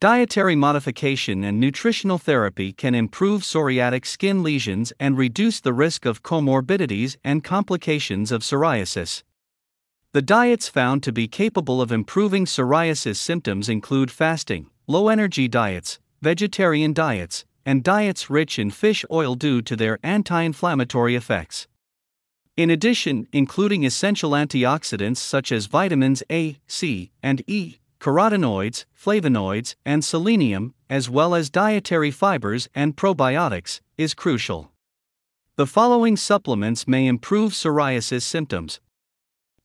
Dietary 0.00 0.56
modification 0.56 1.44
and 1.44 1.60
nutritional 1.60 2.18
therapy 2.18 2.72
can 2.72 2.92
improve 2.92 3.42
psoriatic 3.42 4.04
skin 4.04 4.42
lesions 4.42 4.92
and 4.98 5.16
reduce 5.16 5.60
the 5.60 5.72
risk 5.72 6.04
of 6.04 6.24
comorbidities 6.24 7.16
and 7.22 7.44
complications 7.44 8.32
of 8.32 8.42
psoriasis. 8.42 9.22
The 10.14 10.20
diets 10.20 10.68
found 10.68 11.02
to 11.04 11.12
be 11.12 11.26
capable 11.26 11.80
of 11.80 11.90
improving 11.90 12.44
psoriasis 12.44 13.16
symptoms 13.16 13.70
include 13.70 14.10
fasting, 14.10 14.66
low 14.86 15.08
energy 15.08 15.48
diets, 15.48 16.00
vegetarian 16.20 16.92
diets, 16.92 17.46
and 17.64 17.82
diets 17.82 18.28
rich 18.28 18.58
in 18.58 18.70
fish 18.70 19.06
oil 19.10 19.34
due 19.34 19.62
to 19.62 19.74
their 19.74 19.98
anti 20.02 20.42
inflammatory 20.42 21.14
effects. 21.14 21.66
In 22.58 22.68
addition, 22.68 23.26
including 23.32 23.84
essential 23.84 24.32
antioxidants 24.32 25.16
such 25.16 25.50
as 25.50 25.64
vitamins 25.64 26.22
A, 26.30 26.58
C, 26.66 27.10
and 27.22 27.42
E, 27.46 27.78
carotenoids, 27.98 28.84
flavonoids, 28.94 29.76
and 29.86 30.04
selenium, 30.04 30.74
as 30.90 31.08
well 31.08 31.34
as 31.34 31.48
dietary 31.48 32.10
fibers 32.10 32.68
and 32.74 32.98
probiotics, 32.98 33.80
is 33.96 34.12
crucial. 34.12 34.72
The 35.56 35.66
following 35.66 36.18
supplements 36.18 36.86
may 36.86 37.06
improve 37.06 37.52
psoriasis 37.52 38.24
symptoms 38.24 38.78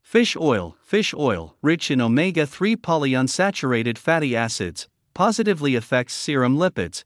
Fish 0.07 0.37
oil, 0.39 0.77
fish 0.81 1.13
oil, 1.13 1.57
rich 1.61 1.91
in 1.91 1.99
omega 1.99 2.47
3 2.47 2.77
polyunsaturated 2.77 3.97
fatty 3.97 4.37
acids, 4.37 4.87
positively 5.13 5.75
affects 5.75 6.13
serum 6.13 6.55
lipids. 6.55 7.03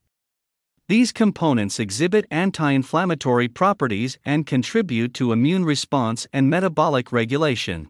These 0.88 1.12
components 1.12 1.80
exhibit 1.80 2.28
anti 2.30 2.70
inflammatory 2.70 3.48
properties 3.48 4.20
and 4.24 4.46
contribute 4.46 5.16
to 5.16 5.32
immune 5.32 5.66
response 5.66 6.28
and 6.32 6.48
metabolic 6.48 7.12
regulation. 7.12 7.90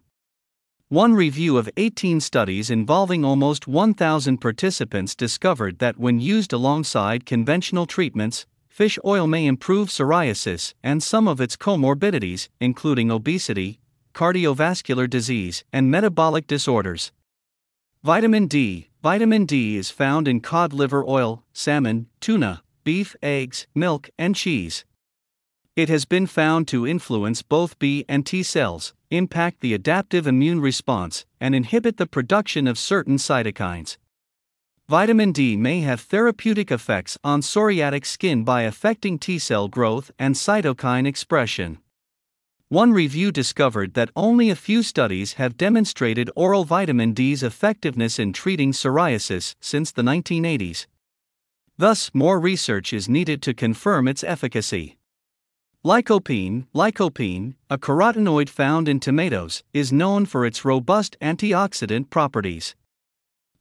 One 0.88 1.14
review 1.14 1.58
of 1.58 1.70
18 1.76 2.22
studies 2.22 2.70
involving 2.70 3.26
almost 3.26 3.68
1,000 3.68 4.38
participants 4.38 5.14
discovered 5.14 5.80
that 5.80 5.98
when 5.98 6.22
used 6.22 6.54
alongside 6.54 7.26
conventional 7.26 7.86
treatments, 7.86 8.46
fish 8.70 8.98
oil 9.04 9.28
may 9.28 9.46
improve 9.46 9.90
psoriasis 9.90 10.74
and 10.82 11.04
some 11.04 11.28
of 11.28 11.42
its 11.42 11.58
comorbidities, 11.58 12.48
including 12.62 13.12
obesity, 13.12 13.81
cardiovascular 14.14 15.10
disease, 15.10 15.64
and 15.74 15.92
metabolic 15.92 16.48
disorders. 16.48 17.12
Vitamin 18.04 18.48
D 18.48 18.90
Vitamin 19.04 19.46
D 19.46 19.78
is 19.78 19.90
found 19.90 20.28
in 20.28 20.42
cod 20.42 20.74
liver 20.74 21.04
oil, 21.08 21.44
salmon, 21.54 22.08
tuna, 22.20 22.64
beef, 22.84 23.16
eggs, 23.24 23.68
milk, 23.74 24.10
and 24.18 24.36
cheese. 24.36 24.86
It 25.76 25.90
has 25.90 26.06
been 26.06 26.28
found 26.28 26.68
to 26.68 26.86
influence 26.86 27.42
both 27.42 27.80
B 27.80 28.06
and 28.08 28.26
T 28.26 28.44
cells, 28.44 28.94
impact 29.10 29.62
the 29.62 29.74
adaptive 29.74 30.28
immune 30.28 30.62
response, 30.62 31.26
and 31.40 31.56
inhibit 31.56 31.98
the 31.98 32.06
production 32.06 32.68
of 32.68 32.78
certain 32.78 33.18
cytokines. 33.18 33.98
Vitamin 34.88 35.32
D 35.32 35.56
may 35.56 35.80
have 35.82 36.02
therapeutic 36.02 36.72
effects 36.72 37.18
on 37.24 37.42
psoriatic 37.42 38.06
skin 38.06 38.44
by 38.44 38.64
affecting 38.64 39.18
T 39.18 39.40
cell 39.40 39.68
growth 39.68 40.12
and 40.20 40.36
cytokine 40.36 41.08
expression. 41.08 41.80
One 42.72 42.94
review 42.94 43.34
discovered 43.34 43.96
that 43.96 44.12
only 44.16 44.50
a 44.50 44.56
few 44.56 44.82
studies 44.82 45.34
have 45.34 45.58
demonstrated 45.58 46.32
oral 46.38 46.64
vitamin 46.64 47.12
D's 47.12 47.44
effectiveness 47.44 48.18
in 48.18 48.32
treating 48.32 48.72
psoriasis 48.72 49.56
since 49.60 49.92
the 49.92 50.04
1980s. 50.04 50.88
Thus, 51.78 52.12
more 52.14 52.40
research 52.40 52.94
is 52.94 53.10
needed 53.10 53.42
to 53.42 53.54
confirm 53.54 54.08
its 54.08 54.24
efficacy. 54.24 54.98
Lycopene, 55.84 56.66
lycopene, 56.74 57.56
a 57.70 57.78
carotenoid 57.78 58.48
found 58.48 58.88
in 58.88 59.02
tomatoes, 59.02 59.64
is 59.74 59.92
known 59.92 60.26
for 60.26 60.46
its 60.46 60.64
robust 60.64 61.18
antioxidant 61.20 62.10
properties. 62.10 62.74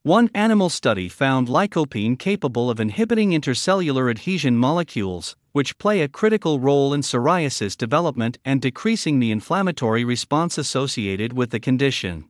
One 0.03 0.31
animal 0.35 0.71
study 0.71 1.11
found 1.11 1.49
lycopene 1.49 2.19
capable 2.19 2.71
of 2.71 2.81
inhibiting 2.81 3.33
intercellular 3.33 4.11
adhesion 4.11 4.57
molecules, 4.57 5.37
which 5.53 5.77
play 5.77 6.01
a 6.01 6.09
critical 6.09 6.59
role 6.59 6.95
in 6.95 7.03
psoriasis 7.03 7.77
development 7.77 8.39
and 8.43 8.63
decreasing 8.63 9.19
the 9.21 9.31
inflammatory 9.31 10.03
response 10.03 10.57
associated 10.57 11.35
with 11.35 11.51
the 11.51 11.61
condition. 11.61 12.25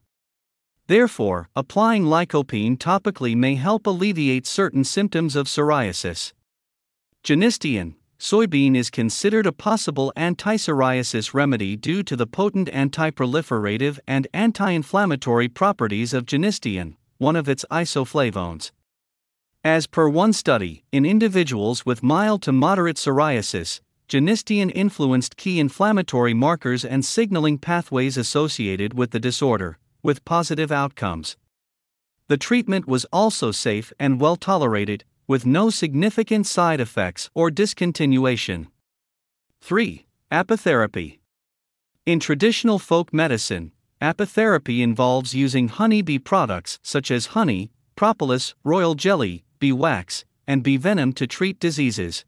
Therefore, 0.88 1.48
applying 1.54 2.06
lycopene 2.06 2.76
topically 2.76 3.37
may 3.37 3.54
help 3.54 3.87
alleviate 3.87 4.48
certain 4.48 4.83
symptoms 4.83 5.37
of 5.37 5.46
psoriasis. 5.46 6.33
Genistein, 7.22 7.94
soybean 8.18 8.74
is 8.74 8.90
considered 8.90 9.46
a 9.46 9.52
possible 9.52 10.12
anti-psoriasis 10.16 11.33
remedy 11.35 11.76
due 11.76 12.02
to 12.02 12.16
the 12.16 12.26
potent 12.26 12.68
anti-proliferative 12.70 14.00
and 14.09 14.26
anti-inflammatory 14.35 15.46
properties 15.46 16.12
of 16.12 16.26
genistein 16.26 16.96
one 17.20 17.37
of 17.37 17.50
its 17.50 17.66
isoflavones. 17.71 18.71
As 19.62 19.87
per 19.87 20.08
one 20.08 20.33
study, 20.33 20.85
in 20.90 21.04
individuals 21.04 21.85
with 21.85 22.02
mild 22.02 22.40
to 22.42 22.50
moderate 22.50 22.96
psoriasis, 22.96 23.81
genistein 24.08 24.73
influenced 24.75 25.37
key 25.37 25.60
inflammatory 25.60 26.33
markers 26.33 26.83
and 26.83 27.04
signaling 27.04 27.58
pathways 27.58 28.16
associated 28.16 28.94
with 28.94 29.10
the 29.10 29.21
disorder, 29.21 29.77
with 30.02 30.25
positive 30.25 30.73
outcomes. 30.73 31.37
The 32.29 32.38
treatment 32.38 32.88
was 32.88 33.04
also 33.12 33.50
safe 33.50 33.92
and 34.00 34.18
well 34.18 34.37
tolerated, 34.37 35.04
with 35.29 35.44
no 35.44 35.68
significant 35.68 36.46
side 36.46 36.81
effects 36.81 37.29
or 37.35 37.50
discontinuation. 37.50 38.68
3. 39.60 40.06
Apitherapy. 40.33 41.18
In 42.06 42.18
traditional 42.18 42.79
folk 42.79 43.12
medicine, 43.12 43.73
Apitherapy 44.03 44.81
involves 44.81 45.35
using 45.35 45.69
honeybee 45.69 46.19
products 46.19 46.79
such 46.83 47.11
as 47.11 47.35
honey, 47.37 47.71
propolis, 47.96 48.55
royal 48.65 48.94
jelly, 48.94 49.44
bee 49.59 49.73
wax, 49.73 50.25
and 50.46 50.63
bee 50.63 50.79
venom 50.79 51.13
to 51.13 51.27
treat 51.27 51.61
diseases. 51.61 52.25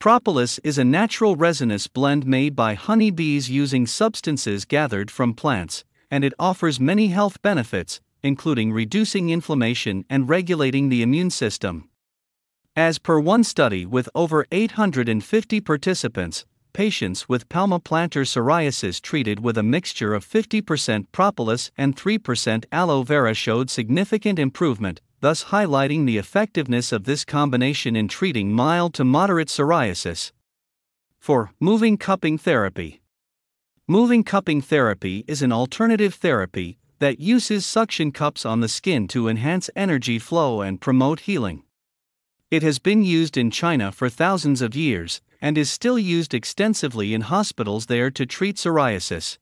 Propolis 0.00 0.58
is 0.64 0.78
a 0.78 0.84
natural 0.84 1.36
resinous 1.36 1.86
blend 1.86 2.26
made 2.26 2.56
by 2.56 2.74
honeybees 2.74 3.48
using 3.48 3.86
substances 3.86 4.64
gathered 4.64 5.08
from 5.08 5.34
plants, 5.34 5.84
and 6.10 6.24
it 6.24 6.34
offers 6.36 6.80
many 6.80 7.08
health 7.08 7.40
benefits, 7.42 8.00
including 8.24 8.72
reducing 8.72 9.30
inflammation 9.30 10.04
and 10.10 10.28
regulating 10.28 10.88
the 10.88 11.02
immune 11.02 11.30
system. 11.30 11.88
As 12.74 12.98
per 12.98 13.20
one 13.20 13.44
study 13.44 13.86
with 13.86 14.08
over 14.16 14.46
850 14.50 15.60
participants, 15.60 16.44
patients 16.72 17.28
with 17.28 17.48
palmoplantar 17.48 18.24
psoriasis 18.24 19.00
treated 19.00 19.40
with 19.40 19.58
a 19.58 19.62
mixture 19.62 20.14
of 20.14 20.26
50% 20.26 21.06
propolis 21.12 21.70
and 21.76 21.96
3% 21.96 22.64
aloe 22.72 23.02
vera 23.02 23.34
showed 23.34 23.70
significant 23.70 24.38
improvement, 24.38 25.00
thus 25.20 25.44
highlighting 25.44 26.06
the 26.06 26.18
effectiveness 26.18 26.92
of 26.92 27.04
this 27.04 27.24
combination 27.24 27.94
in 27.96 28.08
treating 28.08 28.52
mild 28.52 28.94
to 28.94 29.04
moderate 29.04 29.48
psoriasis. 29.48 30.32
4. 31.18 31.52
Moving 31.60 31.96
cupping 31.96 32.38
therapy. 32.38 33.00
Moving 33.86 34.24
cupping 34.24 34.60
therapy 34.60 35.24
is 35.28 35.42
an 35.42 35.52
alternative 35.52 36.14
therapy 36.14 36.78
that 36.98 37.20
uses 37.20 37.66
suction 37.66 38.12
cups 38.12 38.46
on 38.46 38.60
the 38.60 38.68
skin 38.68 39.08
to 39.08 39.28
enhance 39.28 39.68
energy 39.74 40.18
flow 40.18 40.60
and 40.60 40.80
promote 40.80 41.20
healing. 41.20 41.64
It 42.50 42.62
has 42.62 42.78
been 42.78 43.02
used 43.02 43.36
in 43.36 43.50
China 43.50 43.90
for 43.90 44.08
thousands 44.08 44.62
of 44.62 44.76
years 44.76 45.20
and 45.42 45.58
is 45.58 45.70
still 45.70 45.98
used 45.98 46.32
extensively 46.32 47.12
in 47.12 47.22
hospitals 47.22 47.86
there 47.86 48.10
to 48.10 48.24
treat 48.24 48.56
psoriasis. 48.56 49.36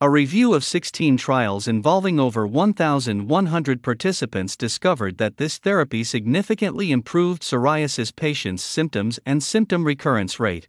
A 0.00 0.10
review 0.10 0.52
of 0.52 0.64
16 0.64 1.16
trials 1.16 1.68
involving 1.68 2.18
over 2.18 2.46
1,100 2.46 3.82
participants 3.82 4.56
discovered 4.56 5.16
that 5.18 5.36
this 5.36 5.56
therapy 5.56 6.02
significantly 6.02 6.90
improved 6.90 7.42
psoriasis 7.42 8.14
patients' 8.14 8.64
symptoms 8.64 9.20
and 9.24 9.42
symptom 9.42 9.84
recurrence 9.84 10.38
rate. 10.40 10.68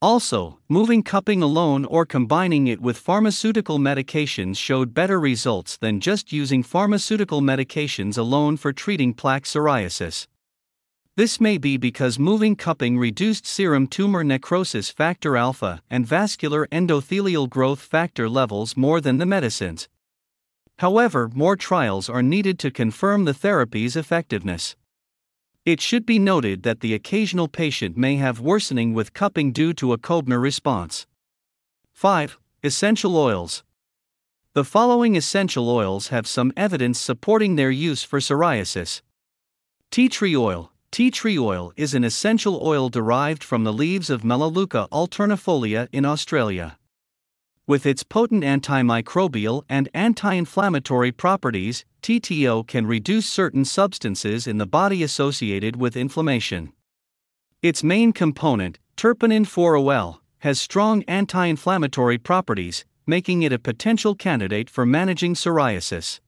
Also, 0.00 0.60
moving 0.68 1.02
cupping 1.02 1.42
alone 1.42 1.84
or 1.84 2.06
combining 2.06 2.68
it 2.68 2.80
with 2.80 2.96
pharmaceutical 2.96 3.80
medications 3.80 4.56
showed 4.56 4.94
better 4.94 5.18
results 5.18 5.76
than 5.76 5.98
just 5.98 6.32
using 6.32 6.62
pharmaceutical 6.62 7.40
medications 7.40 8.16
alone 8.16 8.56
for 8.56 8.72
treating 8.72 9.12
plaque 9.12 9.42
psoriasis. 9.42 10.28
This 11.18 11.40
may 11.40 11.58
be 11.58 11.76
because 11.76 12.16
moving 12.16 12.54
cupping 12.54 12.96
reduced 12.96 13.44
serum 13.44 13.88
tumor 13.88 14.22
necrosis 14.22 14.88
factor 14.88 15.36
alpha 15.36 15.82
and 15.90 16.06
vascular 16.06 16.68
endothelial 16.68 17.50
growth 17.50 17.80
factor 17.80 18.28
levels 18.28 18.76
more 18.76 19.00
than 19.00 19.18
the 19.18 19.26
medicines. 19.26 19.88
However, 20.78 21.28
more 21.34 21.56
trials 21.56 22.08
are 22.08 22.22
needed 22.22 22.56
to 22.60 22.70
confirm 22.70 23.24
the 23.24 23.34
therapy's 23.34 23.96
effectiveness. 23.96 24.76
It 25.64 25.80
should 25.80 26.06
be 26.06 26.20
noted 26.20 26.62
that 26.62 26.82
the 26.82 26.94
occasional 26.94 27.48
patient 27.48 27.96
may 27.96 28.14
have 28.14 28.38
worsening 28.38 28.94
with 28.94 29.12
cupping 29.12 29.50
due 29.50 29.72
to 29.72 29.92
a 29.92 29.98
Koebner 29.98 30.40
response. 30.40 31.08
5. 31.94 32.38
Essential 32.62 33.16
oils. 33.16 33.64
The 34.52 34.62
following 34.62 35.16
essential 35.16 35.68
oils 35.68 36.08
have 36.14 36.28
some 36.28 36.52
evidence 36.56 37.00
supporting 37.00 37.56
their 37.56 37.72
use 37.72 38.04
for 38.04 38.20
psoriasis. 38.20 39.02
Tea 39.90 40.08
tree 40.08 40.36
oil, 40.36 40.70
Tea 40.90 41.10
tree 41.10 41.38
oil 41.38 41.72
is 41.76 41.94
an 41.94 42.02
essential 42.02 42.60
oil 42.62 42.88
derived 42.88 43.44
from 43.44 43.64
the 43.64 43.72
leaves 43.72 44.08
of 44.08 44.24
Melaleuca 44.24 44.88
alternifolia 44.90 45.86
in 45.92 46.04
Australia. 46.04 46.78
With 47.66 47.84
its 47.84 48.02
potent 48.02 48.42
antimicrobial 48.42 49.64
and 49.68 49.90
anti 49.92 50.32
inflammatory 50.32 51.12
properties, 51.12 51.84
TTO 52.02 52.66
can 52.66 52.86
reduce 52.86 53.26
certain 53.26 53.66
substances 53.66 54.46
in 54.46 54.56
the 54.56 54.66
body 54.66 55.02
associated 55.02 55.76
with 55.76 55.94
inflammation. 55.94 56.72
Its 57.60 57.84
main 57.84 58.12
component, 58.12 58.78
terpinen 58.96 59.44
4-OL, 59.44 60.22
has 60.38 60.58
strong 60.58 61.02
anti 61.02 61.44
inflammatory 61.44 62.16
properties, 62.16 62.86
making 63.06 63.42
it 63.42 63.52
a 63.52 63.58
potential 63.58 64.14
candidate 64.14 64.70
for 64.70 64.86
managing 64.86 65.34
psoriasis. 65.34 66.20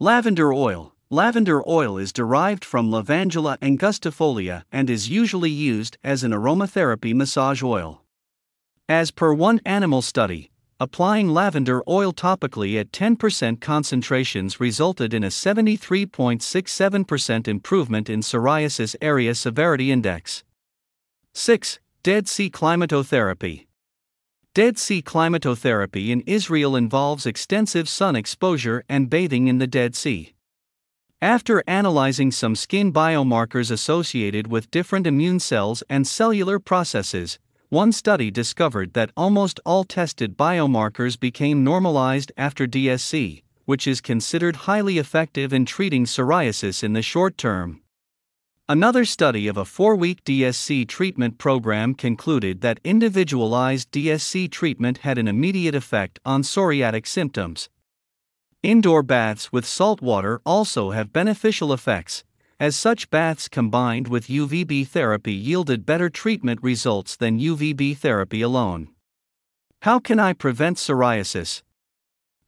Lavender 0.00 0.52
oil, 0.52 0.94
Lavender 1.10 1.66
oil 1.66 1.96
is 1.96 2.12
derived 2.12 2.66
from 2.66 2.90
Lavandula 2.90 3.56
angustifolia 3.60 4.64
and 4.70 4.90
is 4.90 5.08
usually 5.08 5.48
used 5.48 5.96
as 6.04 6.22
an 6.22 6.32
aromatherapy 6.32 7.14
massage 7.14 7.62
oil. 7.62 8.02
As 8.90 9.10
per 9.10 9.32
one 9.32 9.58
animal 9.64 10.02
study, 10.02 10.50
applying 10.78 11.30
lavender 11.30 11.82
oil 11.88 12.12
topically 12.12 12.78
at 12.78 12.92
10% 12.92 13.58
concentrations 13.58 14.60
resulted 14.60 15.14
in 15.14 15.24
a 15.24 15.28
73.67% 15.28 17.48
improvement 17.48 18.10
in 18.10 18.20
psoriasis 18.20 18.94
area 19.00 19.34
severity 19.34 19.90
index. 19.90 20.44
6. 21.32 21.78
Dead 22.02 22.28
Sea 22.28 22.50
Climatotherapy 22.50 23.64
Dead 24.52 24.76
Sea 24.76 25.00
climatotherapy 25.00 26.10
in 26.10 26.20
Israel 26.26 26.76
involves 26.76 27.24
extensive 27.24 27.88
sun 27.88 28.14
exposure 28.14 28.84
and 28.90 29.08
bathing 29.08 29.48
in 29.48 29.56
the 29.56 29.66
Dead 29.66 29.96
Sea. 29.96 30.34
After 31.20 31.64
analyzing 31.66 32.30
some 32.30 32.54
skin 32.54 32.92
biomarkers 32.92 33.72
associated 33.72 34.46
with 34.46 34.70
different 34.70 35.04
immune 35.04 35.40
cells 35.40 35.82
and 35.90 36.06
cellular 36.06 36.60
processes, 36.60 37.40
one 37.70 37.90
study 37.90 38.30
discovered 38.30 38.92
that 38.92 39.10
almost 39.16 39.58
all 39.66 39.82
tested 39.82 40.36
biomarkers 40.36 41.18
became 41.18 41.64
normalized 41.64 42.30
after 42.36 42.68
DSC, 42.68 43.42
which 43.64 43.88
is 43.88 44.00
considered 44.00 44.68
highly 44.70 44.98
effective 44.98 45.52
in 45.52 45.66
treating 45.66 46.04
psoriasis 46.04 46.84
in 46.84 46.92
the 46.92 47.02
short 47.02 47.36
term. 47.36 47.82
Another 48.68 49.04
study 49.04 49.48
of 49.48 49.56
a 49.56 49.64
four 49.64 49.96
week 49.96 50.22
DSC 50.22 50.86
treatment 50.86 51.36
program 51.36 51.94
concluded 51.94 52.60
that 52.60 52.78
individualized 52.84 53.90
DSC 53.90 54.48
treatment 54.52 54.98
had 54.98 55.18
an 55.18 55.26
immediate 55.26 55.74
effect 55.74 56.20
on 56.24 56.42
psoriatic 56.42 57.08
symptoms, 57.08 57.68
Indoor 58.62 59.04
baths 59.04 59.52
with 59.52 59.64
salt 59.64 60.02
water 60.02 60.40
also 60.44 60.90
have 60.90 61.12
beneficial 61.12 61.72
effects, 61.72 62.24
as 62.58 62.74
such 62.74 63.08
baths 63.08 63.48
combined 63.48 64.08
with 64.08 64.26
UVB 64.26 64.88
therapy 64.88 65.32
yielded 65.32 65.86
better 65.86 66.10
treatment 66.10 66.60
results 66.60 67.14
than 67.14 67.38
UVB 67.38 67.96
therapy 67.96 68.42
alone. 68.42 68.88
How 69.82 70.00
can 70.00 70.18
I 70.18 70.32
prevent 70.32 70.76
psoriasis? 70.76 71.62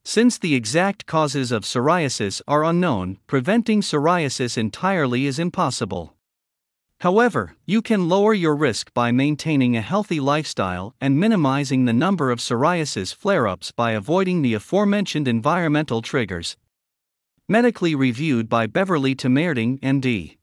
Since 0.05 0.39
the 0.39 0.57
exact 0.57 1.07
causes 1.07 1.53
of 1.53 1.63
psoriasis 1.63 2.43
are 2.49 2.65
unknown, 2.65 3.19
preventing 3.29 3.81
psoriasis 3.81 4.59
entirely 4.59 5.27
is 5.27 5.39
impossible. 5.39 6.17
However, 7.01 7.57
you 7.65 7.81
can 7.81 8.11
lower 8.11 8.35
your 8.35 8.55
risk 8.55 8.93
by 8.93 9.11
maintaining 9.11 9.75
a 9.75 9.81
healthy 9.81 10.21
lifestyle 10.21 10.95
and 11.01 11.19
minimizing 11.19 11.87
the 11.87 11.95
number 11.95 12.31
of 12.31 12.41
psoriasis 12.41 13.15
flare 13.15 13.49
ups 13.49 13.73
by 13.73 13.93
avoiding 13.93 14.43
the 14.43 14.53
aforementioned 14.53 15.27
environmental 15.27 16.03
triggers. 16.03 16.59
Medically 17.49 17.95
reviewed 17.95 18.51
by 18.51 18.67
Beverly 18.67 19.15
Tamerding, 19.15 19.81
MD. 19.81 20.37